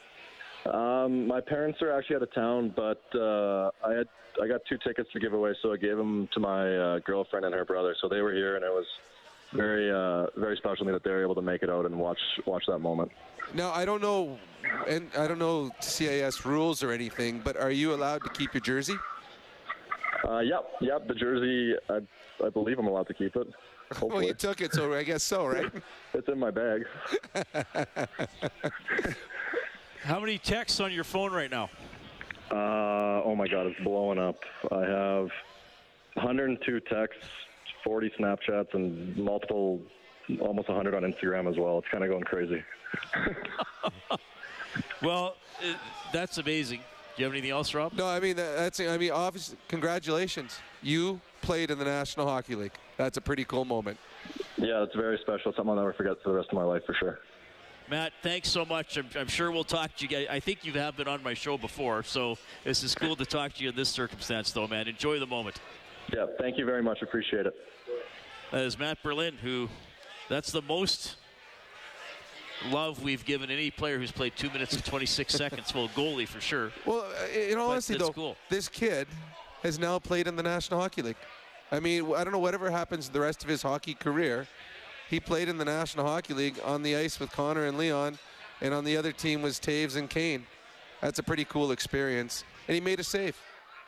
[0.67, 4.09] Um, my parents are actually out of town, but uh, I had
[4.43, 7.45] I got two tickets to give away, so I gave them to my uh, girlfriend
[7.45, 7.95] and her brother.
[8.01, 8.87] So they were here, and it was
[9.53, 11.99] very uh, very special to me that they were able to make it out and
[11.99, 13.11] watch watch that moment.
[13.55, 14.39] Now I don't know,
[14.87, 18.61] and I don't know CIS rules or anything, but are you allowed to keep your
[18.61, 18.97] jersey?
[20.29, 21.09] Uh, yep, yep.
[21.09, 22.01] The jersey, I,
[22.45, 23.49] I believe I'm allowed to keep it.
[23.93, 24.11] Hopefully.
[24.15, 25.73] well, you took it, so I guess so, right?
[26.15, 26.85] it's in my bag.
[30.03, 31.69] How many texts on your phone right now?
[32.51, 34.37] Uh, oh my God, it's blowing up.
[34.73, 35.31] I have
[36.15, 37.27] 102 texts,
[37.85, 39.81] 40 Snapchats, and multiple,
[40.41, 41.79] almost 100 on Instagram as well.
[41.79, 42.63] It's kind of going crazy.
[45.03, 45.77] well, it,
[46.13, 46.81] that's amazing.
[47.17, 47.93] Do you have anything else, Rob?
[47.93, 48.81] No, I mean that's.
[48.81, 50.59] I mean, obviously, congratulations.
[50.83, 52.73] You played in the National Hockey League.
[52.97, 53.99] That's a pretty cool moment.
[54.57, 55.53] Yeah, it's very special.
[55.53, 57.19] Something I'll never forget for the rest of my life, for sure.
[57.91, 58.97] Matt, thanks so much.
[58.97, 60.29] I'm, I'm, sure we'll talk to you guys.
[60.31, 63.55] I think you have been on my show before, so this is cool to talk
[63.55, 64.87] to you in this circumstance, though, man.
[64.87, 65.61] Enjoy the moment.
[66.15, 67.03] Yeah, thank you very much.
[67.03, 67.55] Appreciate it.
[68.53, 69.69] That is Matt Berlin, who
[70.29, 71.17] that's the most
[72.71, 75.75] love we've given any player who's played two minutes and 26 seconds.
[75.75, 76.71] Well, goalie for sure.
[76.87, 78.37] Well, uh, in all honesty, though, cool.
[78.51, 79.09] this kid
[79.65, 81.17] has now played in the National Hockey League.
[81.73, 84.47] I mean, I don't know whatever happens the rest of his hockey career
[85.11, 88.17] he played in the National Hockey League on the ice with Connor and Leon,
[88.61, 90.47] and on the other team was Toews and Kane.
[91.01, 92.45] That's a pretty cool experience.
[92.69, 93.37] And he made a save.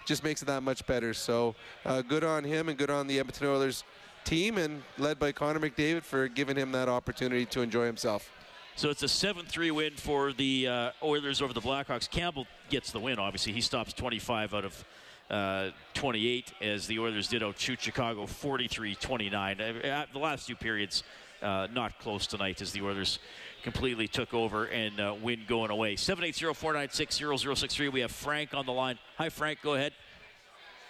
[0.05, 1.15] Just makes it that much better.
[1.15, 1.55] So
[1.85, 3.85] uh, good on him and good on the Edmonton Oilers
[4.25, 8.29] team and led by Connor McDavid for giving him that opportunity to enjoy himself.
[8.75, 12.11] So it's a 7-3 win for the uh, Oilers over the Blackhawks.
[12.11, 13.53] Campbell gets the win, obviously.
[13.53, 14.85] He stops 25 out of
[15.33, 19.85] uh, 28 as the Oilers did outshoot Chicago 43-29.
[19.85, 21.03] Uh, the last two periods,
[21.41, 23.19] uh, not close tonight as the Oilers
[23.63, 25.95] completely took over and uh, win going away.
[25.97, 27.91] 780-496-0063.
[27.93, 28.99] We have Frank on the line.
[29.17, 29.61] Hi, Frank.
[29.63, 29.95] Go ahead.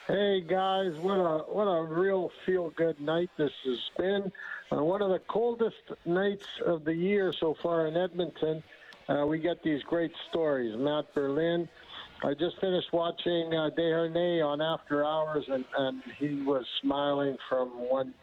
[0.09, 4.32] Hey guys, what a what a real feel good night this has been.
[4.72, 8.64] Uh, one of the coldest nights of the year so far in Edmonton.
[9.09, 10.76] Uh, we get these great stories.
[10.76, 11.68] Matt Berlin.
[12.25, 17.68] I just finished watching uh, Desharnais on After Hours, and, and he was smiling from
[17.89, 18.14] one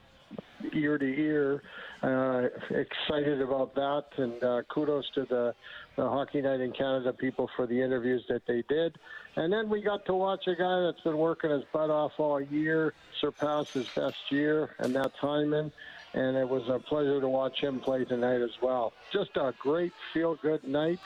[0.74, 1.62] ear to ear,
[2.02, 4.06] uh, excited about that.
[4.18, 5.54] And uh, kudos to the,
[5.97, 8.97] the Hockey Night in Canada people for the interviews that they did.
[9.36, 12.39] And then we got to watch a guy that's been working his butt off all
[12.39, 15.74] year surpass his best year, and that's Hyman.
[16.14, 18.93] And it was a pleasure to watch him play tonight as well.
[19.12, 21.00] Just a great feel good night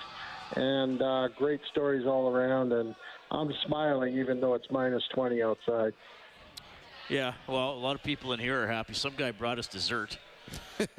[0.55, 2.71] and uh, great stories all around.
[2.73, 2.95] And
[3.31, 5.93] I'm smiling even though it's minus 20 outside.
[7.09, 8.93] Yeah, well, a lot of people in here are happy.
[8.93, 10.17] Some guy brought us dessert,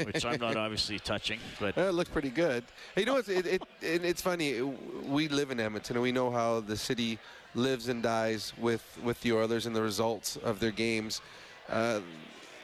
[0.05, 2.65] which I'm not obviously touching, but it looks pretty good.
[2.97, 4.61] You know, it's, it, it, it, it's funny.
[4.61, 7.19] We live in Edmonton, and we know how the city
[7.55, 11.23] lives and dies with, with the Oilers and the results of their games.
[11.71, 12.01] Uh,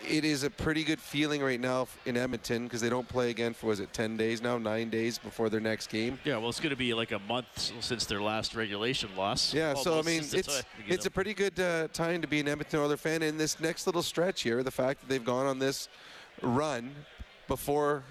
[0.09, 3.55] it is a pretty good feeling right now in Edmonton because they don't play again
[3.55, 6.19] for was it 10 days now, nine days before their next game.
[6.25, 9.53] Yeah, well, it's going to be like a month since their last regulation loss.
[9.55, 12.81] Yeah, so I mean, it's it's a pretty good uh, time to be an Edmonton
[12.81, 13.23] Oilers fan.
[13.23, 15.89] In this next little stretch here, the fact that they've gone on this
[16.43, 16.95] run
[17.49, 18.03] before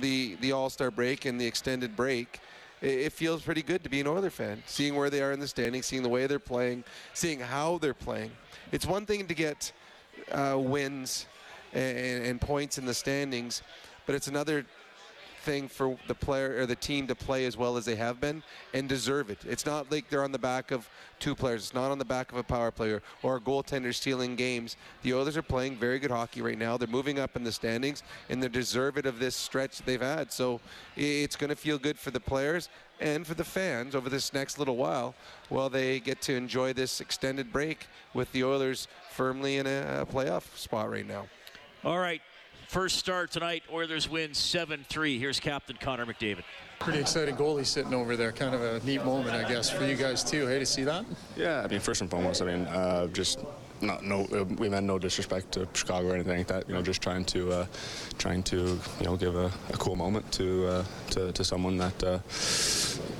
[0.00, 2.40] the the All Star break and the extended break.
[2.80, 5.48] It feels pretty good to be an Oiler fan, seeing where they are in the
[5.48, 8.30] standings, seeing the way they're playing, seeing how they're playing.
[8.72, 9.72] It's one thing to get
[10.32, 11.26] uh, wins
[11.72, 13.62] and, and, points in the standings,
[14.06, 14.64] but it's another
[15.44, 18.42] thing for the player or the team to play as well as they have been
[18.72, 19.38] and deserve it.
[19.46, 20.88] It's not like they're on the back of
[21.20, 21.64] two players.
[21.64, 24.76] It's not on the back of a power player or a goaltender stealing games.
[25.02, 26.76] The Oilers are playing very good hockey right now.
[26.76, 30.32] They're moving up in the standings and they deserve it of this stretch they've had.
[30.32, 30.60] So
[30.96, 32.68] it's going to feel good for the players
[33.00, 35.14] and for the fans over this next little while
[35.48, 40.06] while they get to enjoy this extended break with the Oilers firmly in a, a
[40.06, 41.26] playoff spot right now.
[41.84, 42.22] All right.
[42.74, 45.16] First start tonight, Oilers win 7 3.
[45.16, 46.42] Here's Captain Connor McDavid.
[46.80, 48.32] Pretty exciting goalie sitting over there.
[48.32, 50.48] Kind of a neat moment, I guess, for you guys, too.
[50.48, 51.04] Hey, to see that?
[51.36, 53.38] Yeah, I mean, first and foremost, I mean, uh, just
[53.86, 56.68] not no uh, we meant no disrespect to Chicago or anything like that.
[56.68, 57.66] You know, just trying to uh,
[58.18, 62.02] trying to you know give a, a cool moment to, uh, to to someone that
[62.02, 62.18] uh,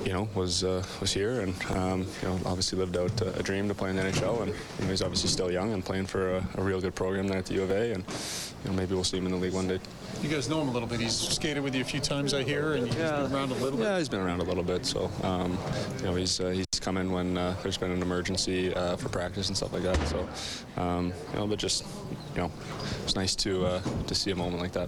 [0.05, 3.67] you know was uh, was here and um, you know obviously lived out a dream
[3.67, 6.35] to play in the NHL and you know, he's obviously still young and playing for
[6.37, 8.03] a, a, real good program there at the U of A and
[8.63, 9.79] you know maybe we'll see him in the league one day.
[10.21, 10.99] You guys know him a little bit.
[10.99, 13.55] He's skated with you a few times, I hear, and he's yeah, been around a
[13.55, 13.83] little bit.
[13.83, 14.85] Yeah, he's been around a little bit.
[14.85, 15.57] So, um,
[15.99, 19.09] you know, he's uh, he's come in when uh, there's been an emergency uh, for
[19.09, 19.97] practice and stuff like that.
[20.07, 20.29] So,
[20.77, 21.83] um, you know, but just
[22.35, 22.51] you know,
[23.03, 24.87] it's nice to uh, to see a moment like that.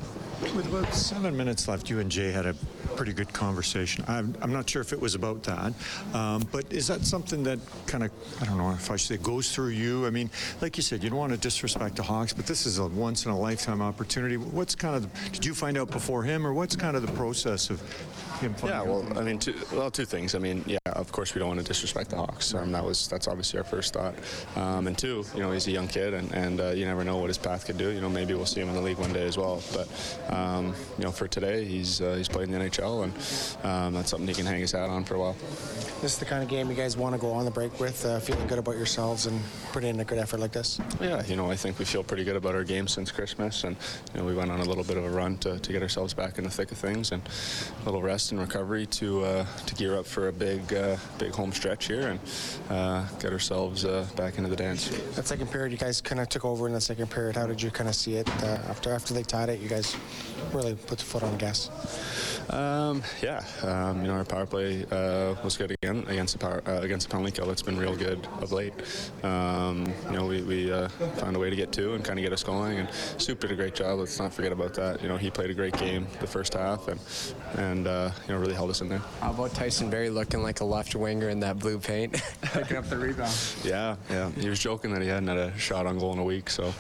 [0.56, 2.54] With about seven minutes left, you and Jay had a
[2.96, 4.06] pretty good conversation.
[4.08, 5.74] I'm, I'm not sure if it was about that,
[6.14, 9.18] um, but is that something that kind of, I don't know if I should say,
[9.18, 10.06] goes through you?
[10.06, 10.30] I mean,
[10.62, 13.26] like you said, you don't want to disrespect the Hawks, but this is a once
[13.26, 14.38] in a lifetime opportunity.
[14.38, 17.14] What's kind of, the, did you find out before him, or what's kind of the
[17.14, 17.82] process of
[18.42, 20.36] Yeah, well, I mean, two, well, two things.
[20.36, 22.54] I mean, yeah, of course we don't want to disrespect the Hawks.
[22.54, 24.16] Um, that was that's obviously our first thought.
[24.56, 27.18] Um, and two, you know, he's a young kid, and, and uh, you never know
[27.18, 27.90] what his path could do.
[27.90, 29.64] You know, maybe we'll see him in the league one day as well.
[29.74, 29.88] But
[30.30, 34.12] um, you know, for today, he's uh, he's played in the NHL, and um, that's
[34.12, 35.36] something he can hang his hat on for a while.
[36.02, 38.06] This is the kind of game you guys want to go on the break with,
[38.06, 40.80] uh, feeling good about yourselves and putting in a good effort like this.
[41.02, 43.76] Yeah, you know, I think we feel pretty good about our game since Christmas, and
[44.14, 46.14] you know, we went on a little bit of a run to, to get ourselves
[46.14, 47.24] back in the thick of things, and
[47.82, 51.32] a little rest and recovery to uh, to gear up for a big uh, big
[51.32, 52.20] home stretch here and
[52.70, 54.90] uh, get ourselves uh, back into the dance.
[55.16, 57.36] That second period, you guys kind of took over in the second period.
[57.36, 59.60] How did you kind of see it uh, after after they tied it?
[59.60, 59.96] You guys
[60.54, 61.70] really put the foot on the gas.
[62.50, 66.64] Um, yeah, um, you know our power play uh, was good again against the power
[66.66, 67.50] uh, against the penalty kill.
[67.52, 68.74] It's been real good of late.
[69.24, 72.24] Um, you know we, we uh, found a way to get two and kind of
[72.24, 72.80] get us going.
[72.80, 74.00] And Soup did a great job.
[74.00, 75.02] Let's not forget about that.
[75.02, 77.00] You know he played a great game the first half and
[77.58, 79.02] and uh, you know really held us in there.
[79.22, 82.90] How about Tyson Barrie looking like a left winger in that blue paint, picking up
[82.90, 83.36] the rebound?
[83.64, 84.30] Yeah, yeah.
[84.32, 86.74] He was joking that he hadn't had a shot on goal in a week, so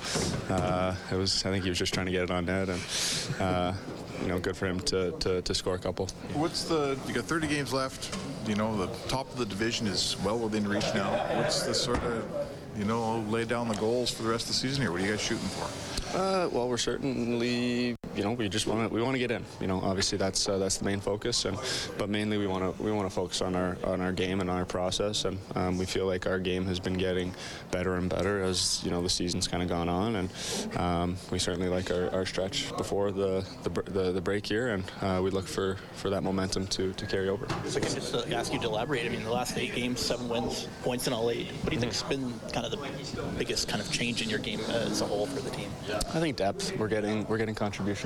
[0.50, 1.46] uh, it was.
[1.46, 2.82] I think he was just trying to get it on net and
[3.40, 3.74] uh,
[4.22, 6.08] you know, good for him to, to, to score a couple.
[6.34, 8.16] What's the, you got 30 games left,
[8.48, 11.12] you know, the top of the division is well within reach now.
[11.38, 12.26] What's the sort of,
[12.78, 14.92] you know, lay down the goals for the rest of the season here?
[14.92, 16.18] What are you guys shooting for?
[16.18, 19.46] Uh, well, we're certainly you know, we just want to we want to get in.
[19.62, 21.58] You know, obviously that's uh, that's the main focus, and
[21.98, 24.50] but mainly we want to we want to focus on our on our game and
[24.50, 27.32] our process, and um, we feel like our game has been getting
[27.72, 31.38] better and better as you know the season's kind of gone on, and um, we
[31.38, 35.30] certainly like our, our stretch before the the, the, the break here, and uh, we
[35.30, 37.48] look for for that momentum to, to carry over.
[37.66, 39.06] So I can just uh, ask you to elaborate.
[39.06, 41.48] I mean, the last eight games, seven wins, points in all eight.
[41.62, 42.80] What do you think's been kind of the
[43.38, 45.70] biggest kind of change in your game as a whole for the team?
[45.90, 46.76] I think depth.
[46.78, 47.56] We're getting we're getting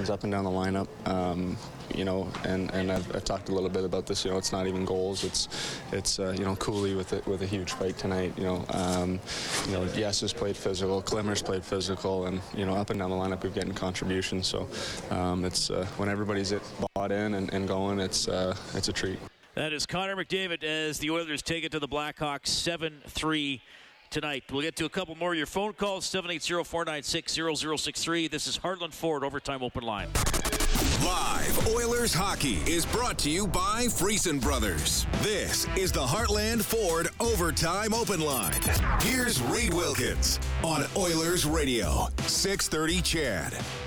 [0.09, 0.87] up and down the lineup.
[1.05, 1.57] Um,
[1.95, 4.23] you know, and, and I've, I've, talked a little bit about this.
[4.23, 5.23] You know, it's not even goals.
[5.23, 8.33] It's it's uh, you know Cooley with it with a huge fight tonight.
[8.37, 9.19] You know, um,
[9.67, 11.01] you know Yes has played physical.
[11.01, 14.47] Klimmer's played physical, and you know up and down the lineup we've getting contributions.
[14.47, 14.69] So
[15.09, 16.53] um, it's uh, when everybody's
[16.95, 19.19] bought in and, and going, it's uh, it's a treat.
[19.55, 23.61] That is Connor McDavid as the Oilers take it to the Blackhawks 7 3
[24.11, 24.43] tonight.
[24.51, 27.33] We'll get to a couple more of your phone calls 780 496
[27.81, 28.27] 0063.
[28.27, 30.09] This is Heartland Ford Overtime Open Line.
[31.03, 35.07] Live Oilers hockey is brought to you by Friesen Brothers.
[35.21, 38.61] This is the Heartland Ford Overtime Open Line.
[39.01, 43.80] Here's Reed Wilkins on Oilers Radio, 630 CHED.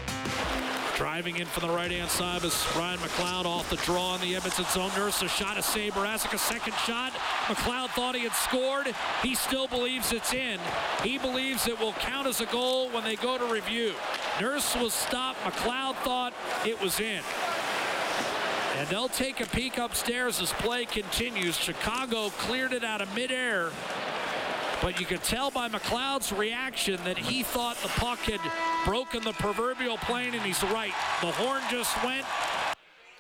[0.97, 4.65] Driving in from the right-hand side is Ryan McLeod off the draw in the Edmonton
[4.67, 4.93] zone.
[4.97, 7.13] Nurse a shot of Save Mrazek, a second shot.
[7.47, 8.95] McLeod thought he had scored.
[9.21, 10.61] He still believes it's in.
[11.03, 13.93] He believes it will count as a goal when they go to review.
[14.41, 15.41] Nurse was stopped.
[15.41, 16.33] McLeod thought
[16.65, 17.23] it was in.
[18.77, 21.57] And they'll take a peek upstairs as play continues.
[21.57, 23.71] Chicago cleared it out of midair.
[24.83, 28.41] But you could tell by McLeod's reaction that he thought the puck had
[28.85, 30.93] broken the proverbial plane, and he's right.
[31.21, 32.27] The horn just went.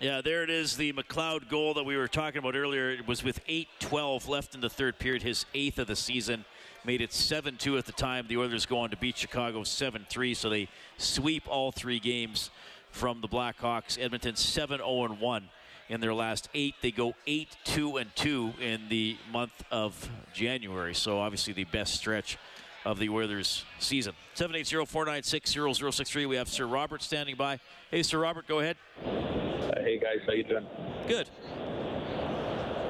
[0.01, 2.91] Yeah, there it is, the McLeod goal that we were talking about earlier.
[2.91, 6.45] It was with 8-12 left in the third period, his eighth of the season.
[6.85, 8.27] Made it 7-2 at the time.
[8.29, 12.51] The Oilers go on to beat Chicago 7-3, so they sweep all three games
[12.91, 13.99] from the Blackhawks.
[13.99, 15.45] Edmonton 7-0-1
[15.89, 16.74] in their last eight.
[16.82, 20.95] They go eight, two, and two in the month of January.
[20.95, 22.39] So obviously the best stretch
[22.85, 24.14] of the Oilers season.
[24.37, 26.28] 780-496-0063.
[26.28, 27.59] We have Sir Robert standing by.
[27.91, 28.76] Hey, Sir Robert, go ahead.
[29.05, 30.66] Uh, hey guys, how you doing?
[31.09, 31.28] Good.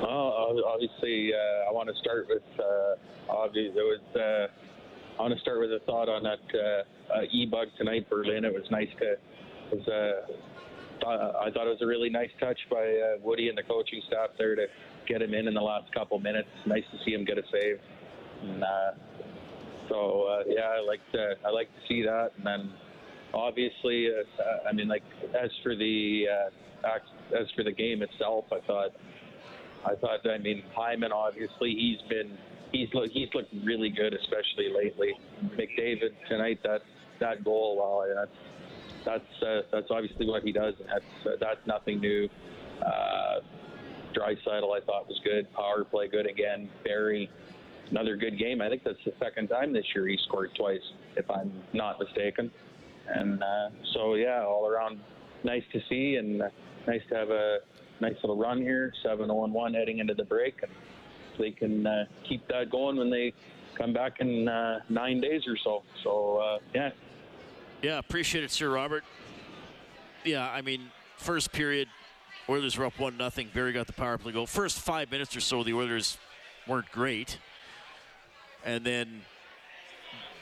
[0.02, 2.42] Well, obviously, uh, I want to start with.
[2.58, 2.96] Uh,
[3.30, 4.00] obviously, it was.
[4.14, 4.48] Uh,
[5.18, 8.44] I want to start with a thought on that uh, uh, e-bug tonight, Berlin.
[8.44, 9.12] It was nice to.
[9.12, 9.18] It
[9.72, 9.88] was
[11.02, 14.30] I thought it was a really nice touch by uh, Woody and the coaching staff
[14.38, 14.66] there to
[15.06, 16.48] get him in in the last couple minutes.
[16.66, 17.78] Nice to see him get a save.
[18.42, 18.90] And, uh,
[19.88, 22.30] so uh, yeah, I like to I like to see that.
[22.36, 22.72] And then
[23.32, 25.02] obviously, uh, I mean, like
[25.34, 26.24] as for the
[26.84, 28.90] uh, as for the game itself, I thought
[29.84, 32.36] I thought I mean Hyman obviously he's been
[32.72, 35.12] he's look he's looked really good, especially lately.
[35.58, 36.80] McDavid tonight that
[37.20, 38.30] that goal, well, that's
[39.04, 42.28] that's uh, that's obviously what he does, and that's uh, that's nothing new.
[42.84, 43.40] Uh,
[44.14, 45.52] Draisaitl, I thought was good.
[45.54, 46.68] Power play good again.
[46.84, 47.28] Barrie,
[47.90, 48.60] another good game.
[48.60, 50.80] I think that's the second time this year he scored twice,
[51.16, 52.50] if I'm not mistaken.
[53.08, 55.00] And uh, so yeah, all around
[55.42, 56.38] nice to see, and
[56.86, 57.58] nice to have a
[58.00, 58.92] nice little run here.
[59.02, 60.72] Seven zero one heading into the break, and
[61.38, 63.32] they can uh, keep that going when they
[63.76, 65.82] come back in uh, nine days or so.
[66.02, 66.90] So uh, yeah,
[67.84, 69.04] yeah, appreciate it, Sir Robert.
[70.24, 71.88] Yeah, I mean, first period,
[72.48, 73.50] Oilers were up one nothing.
[73.52, 74.46] Barrie got the power play goal.
[74.46, 76.16] First five minutes or so, the Oilers
[76.66, 77.38] weren't great,
[78.64, 79.20] and then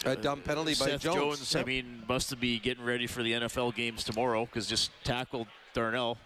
[0.05, 1.17] a dumb uh, penalty Seth by Jones.
[1.17, 1.65] Jones yep.
[1.65, 6.19] I mean, must be getting ready for the NFL games tomorrow because just tackled Darnell.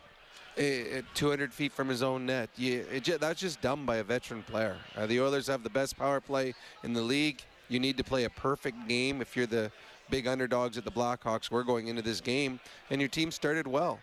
[0.59, 2.51] Eh, eh, it, 200 feet from his own net.
[2.57, 4.77] Yeah, it, that's just dumb by a veteran player.
[4.95, 6.55] Uh, the Oilers have the best power play
[6.85, 7.41] in the league.
[7.69, 9.73] You need to play a perfect game if you're the
[10.11, 13.99] big underdogs at the Blackhawks were going into this game, and your team started well,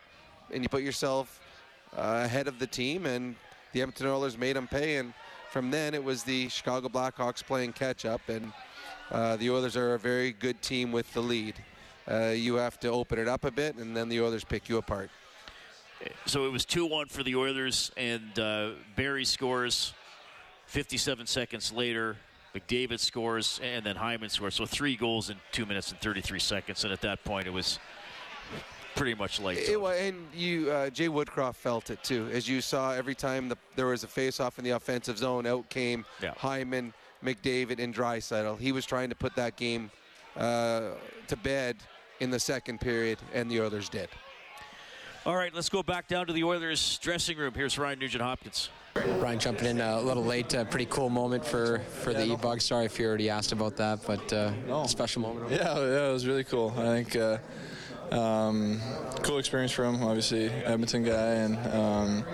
[0.51, 1.39] and you put yourself
[1.97, 3.35] uh, ahead of the team, and
[3.71, 5.13] the Edmonton Oilers made them pay, and
[5.51, 8.51] from then it was the Chicago Blackhawks playing catch up, and
[9.11, 11.55] uh, the Oilers are a very good team with the lead.
[12.09, 14.77] Uh, you have to open it up a bit, and then the Oilers pick you
[14.77, 15.09] apart.
[16.25, 19.93] So it was 2 1 for the Oilers, and uh, Barrie scores
[20.65, 22.17] 57 seconds later.
[22.55, 24.55] McDavid scores, and then Hyman scores.
[24.55, 26.83] So three goals in two minutes and 33 seconds.
[26.83, 27.79] And at that point, it was
[28.95, 29.57] pretty much late.
[29.57, 33.57] It, and you, uh, Jay Woodcroft felt it too, as you saw every time the,
[33.75, 35.47] there was a face-off in the offensive zone.
[35.47, 36.33] Out came yeah.
[36.37, 36.93] Hyman,
[37.23, 38.59] McDavid, and Draisaitl.
[38.59, 39.89] He was trying to put that game
[40.37, 40.91] uh,
[41.27, 41.77] to bed
[42.19, 44.09] in the second period, and the Oilers did.
[45.25, 47.53] All right, let's go back down to the Oilers dressing room.
[47.55, 48.69] Here's Ryan Nugent Hopkins.
[48.93, 50.53] Ryan jumping in a little late.
[50.53, 52.59] A pretty cool moment for, for the E-Bug.
[52.59, 54.85] Sorry if you already asked about that, but uh, no.
[54.85, 55.49] special moment.
[55.49, 56.73] Yeah, yeah, it was really cool.
[56.77, 57.37] I think uh,
[58.13, 58.81] um,
[59.21, 60.03] cool experience for him.
[60.03, 62.25] Obviously, Edmonton guy, and um,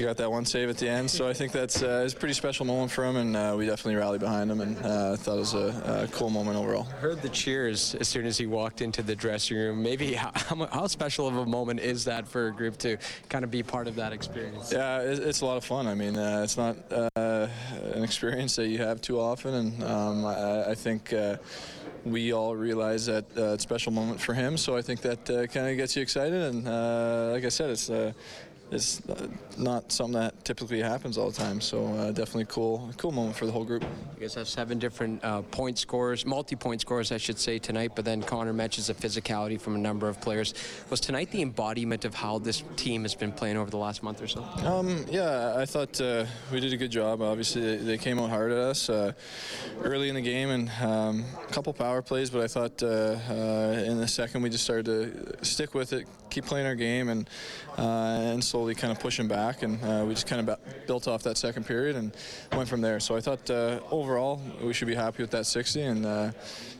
[0.00, 1.10] he got that one save at the end.
[1.10, 3.66] So I think that's uh, it's a pretty special moment for him, and uh, we
[3.66, 6.84] definitely rallied behind him, and uh, thought it was a, a, cool moment overall.
[6.84, 9.82] Heard the cheers as soon as he walked into the dressing room.
[9.82, 12.96] Maybe how, how special of a moment is that for a group to
[13.28, 14.72] kind of be part of that experience?
[14.72, 15.86] Yeah, it's a lot of fun.
[15.86, 17.48] I mean, uh, it's not uh,
[17.92, 21.36] an experience that you have too often, and um, I, I, think uh,
[22.04, 24.56] we all realize that uh, it's a special moment for him.
[24.56, 26.40] So I think that uh, kind of gets you excited.
[26.40, 27.90] And uh, like I said, it's
[28.72, 29.02] it's
[29.58, 31.60] not something that typically happens all the time.
[31.60, 33.82] So uh, definitely cool, cool moment for the whole group.
[34.14, 37.92] You guys have seven different uh, point scores, multi-point scores, I should say tonight.
[37.94, 40.54] But then Connor mentions the physicality from a number of players.
[40.88, 44.22] Was tonight the embodiment of how this team has been playing over the last month
[44.22, 44.42] or so?
[44.64, 47.22] Um, yeah, I thought uh, we did a good job.
[47.22, 49.12] Obviously, they came out hard at us uh,
[49.82, 52.30] early in the game and um, a couple power plays.
[52.30, 56.06] But I thought uh, uh, in the second we just started to stick with it,
[56.30, 57.28] keep playing our game, and
[57.76, 61.22] and so slowly kind of pushing back, and uh, we just kind of built off
[61.22, 62.14] that second period and
[62.52, 63.00] went from there.
[63.00, 66.32] So I thought uh, overall we should be happy with that 60 and uh,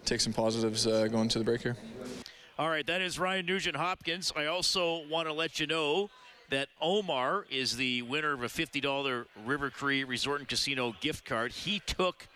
[0.05, 1.78] take some positives uh, going to the break here.
[2.59, 4.31] All right, that is Ryan Nugent Hopkins.
[4.37, 6.11] I also want to let you know
[6.51, 11.51] that Omar is the winner of a $50 River Cree Resort and Casino gift card.
[11.51, 12.28] He took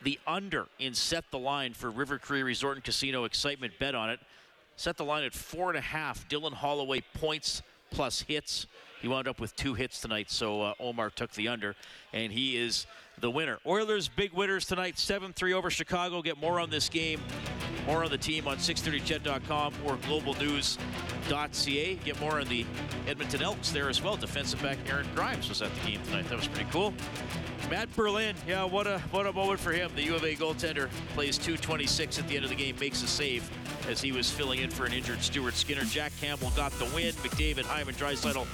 [0.00, 4.10] the under in set the line for River Cree Resort and Casino excitement bet on
[4.10, 4.20] it.
[4.76, 6.28] Set the line at four and a half.
[6.28, 8.66] Dylan Holloway points plus hits.
[9.00, 11.74] He wound up with two hits tonight, so uh, Omar took the under,
[12.12, 12.86] and he is
[13.20, 13.58] the winner.
[13.66, 16.22] Oilers big winners tonight, 7-3 over Chicago.
[16.22, 17.20] Get more on this game,
[17.86, 21.94] more on the team on 630ched.com or globalnews.ca.
[21.96, 22.66] Get more on the
[23.06, 24.16] Edmonton Elks there as well.
[24.16, 26.28] Defensive back Aaron Grimes was at the game tonight.
[26.28, 26.92] That was pretty cool.
[27.70, 29.92] Matt Berlin, yeah, what a what a moment for him.
[29.94, 33.06] The U of A goaltender plays 226 at the end of the game, makes a
[33.06, 33.48] save
[33.88, 35.84] as he was filling in for an injured Stuart Skinner.
[35.84, 37.12] Jack Campbell got the win.
[37.14, 38.46] McDavid, Hyman, Draisaitl,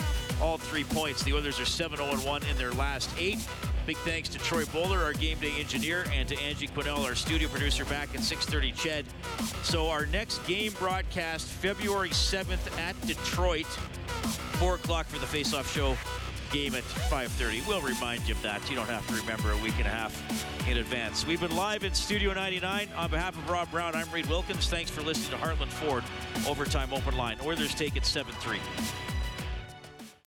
[0.42, 1.22] all three points.
[1.22, 3.38] The Oilers are 7-0-1 in their last eight.
[3.86, 7.48] Big thanks to Troy Bowler, our game day engineer, and to Angie Quinnell, our studio
[7.48, 8.72] producer, back at 6:30.
[8.72, 9.04] Ched.
[9.62, 13.66] So our next game broadcast, February 7th at Detroit,
[14.58, 15.96] four o'clock for the face-off show
[16.50, 17.66] game at 5.30.
[17.68, 18.68] We'll remind you of that.
[18.68, 21.24] You don't have to remember a week and a half in advance.
[21.24, 22.88] We've been live in Studio 99.
[22.96, 24.68] On behalf of Rob Brown, I'm Reed Wilkins.
[24.68, 26.02] Thanks for listening to Heartland Ford
[26.48, 27.38] Overtime Open Line.
[27.44, 28.58] Oilers take it 7-3.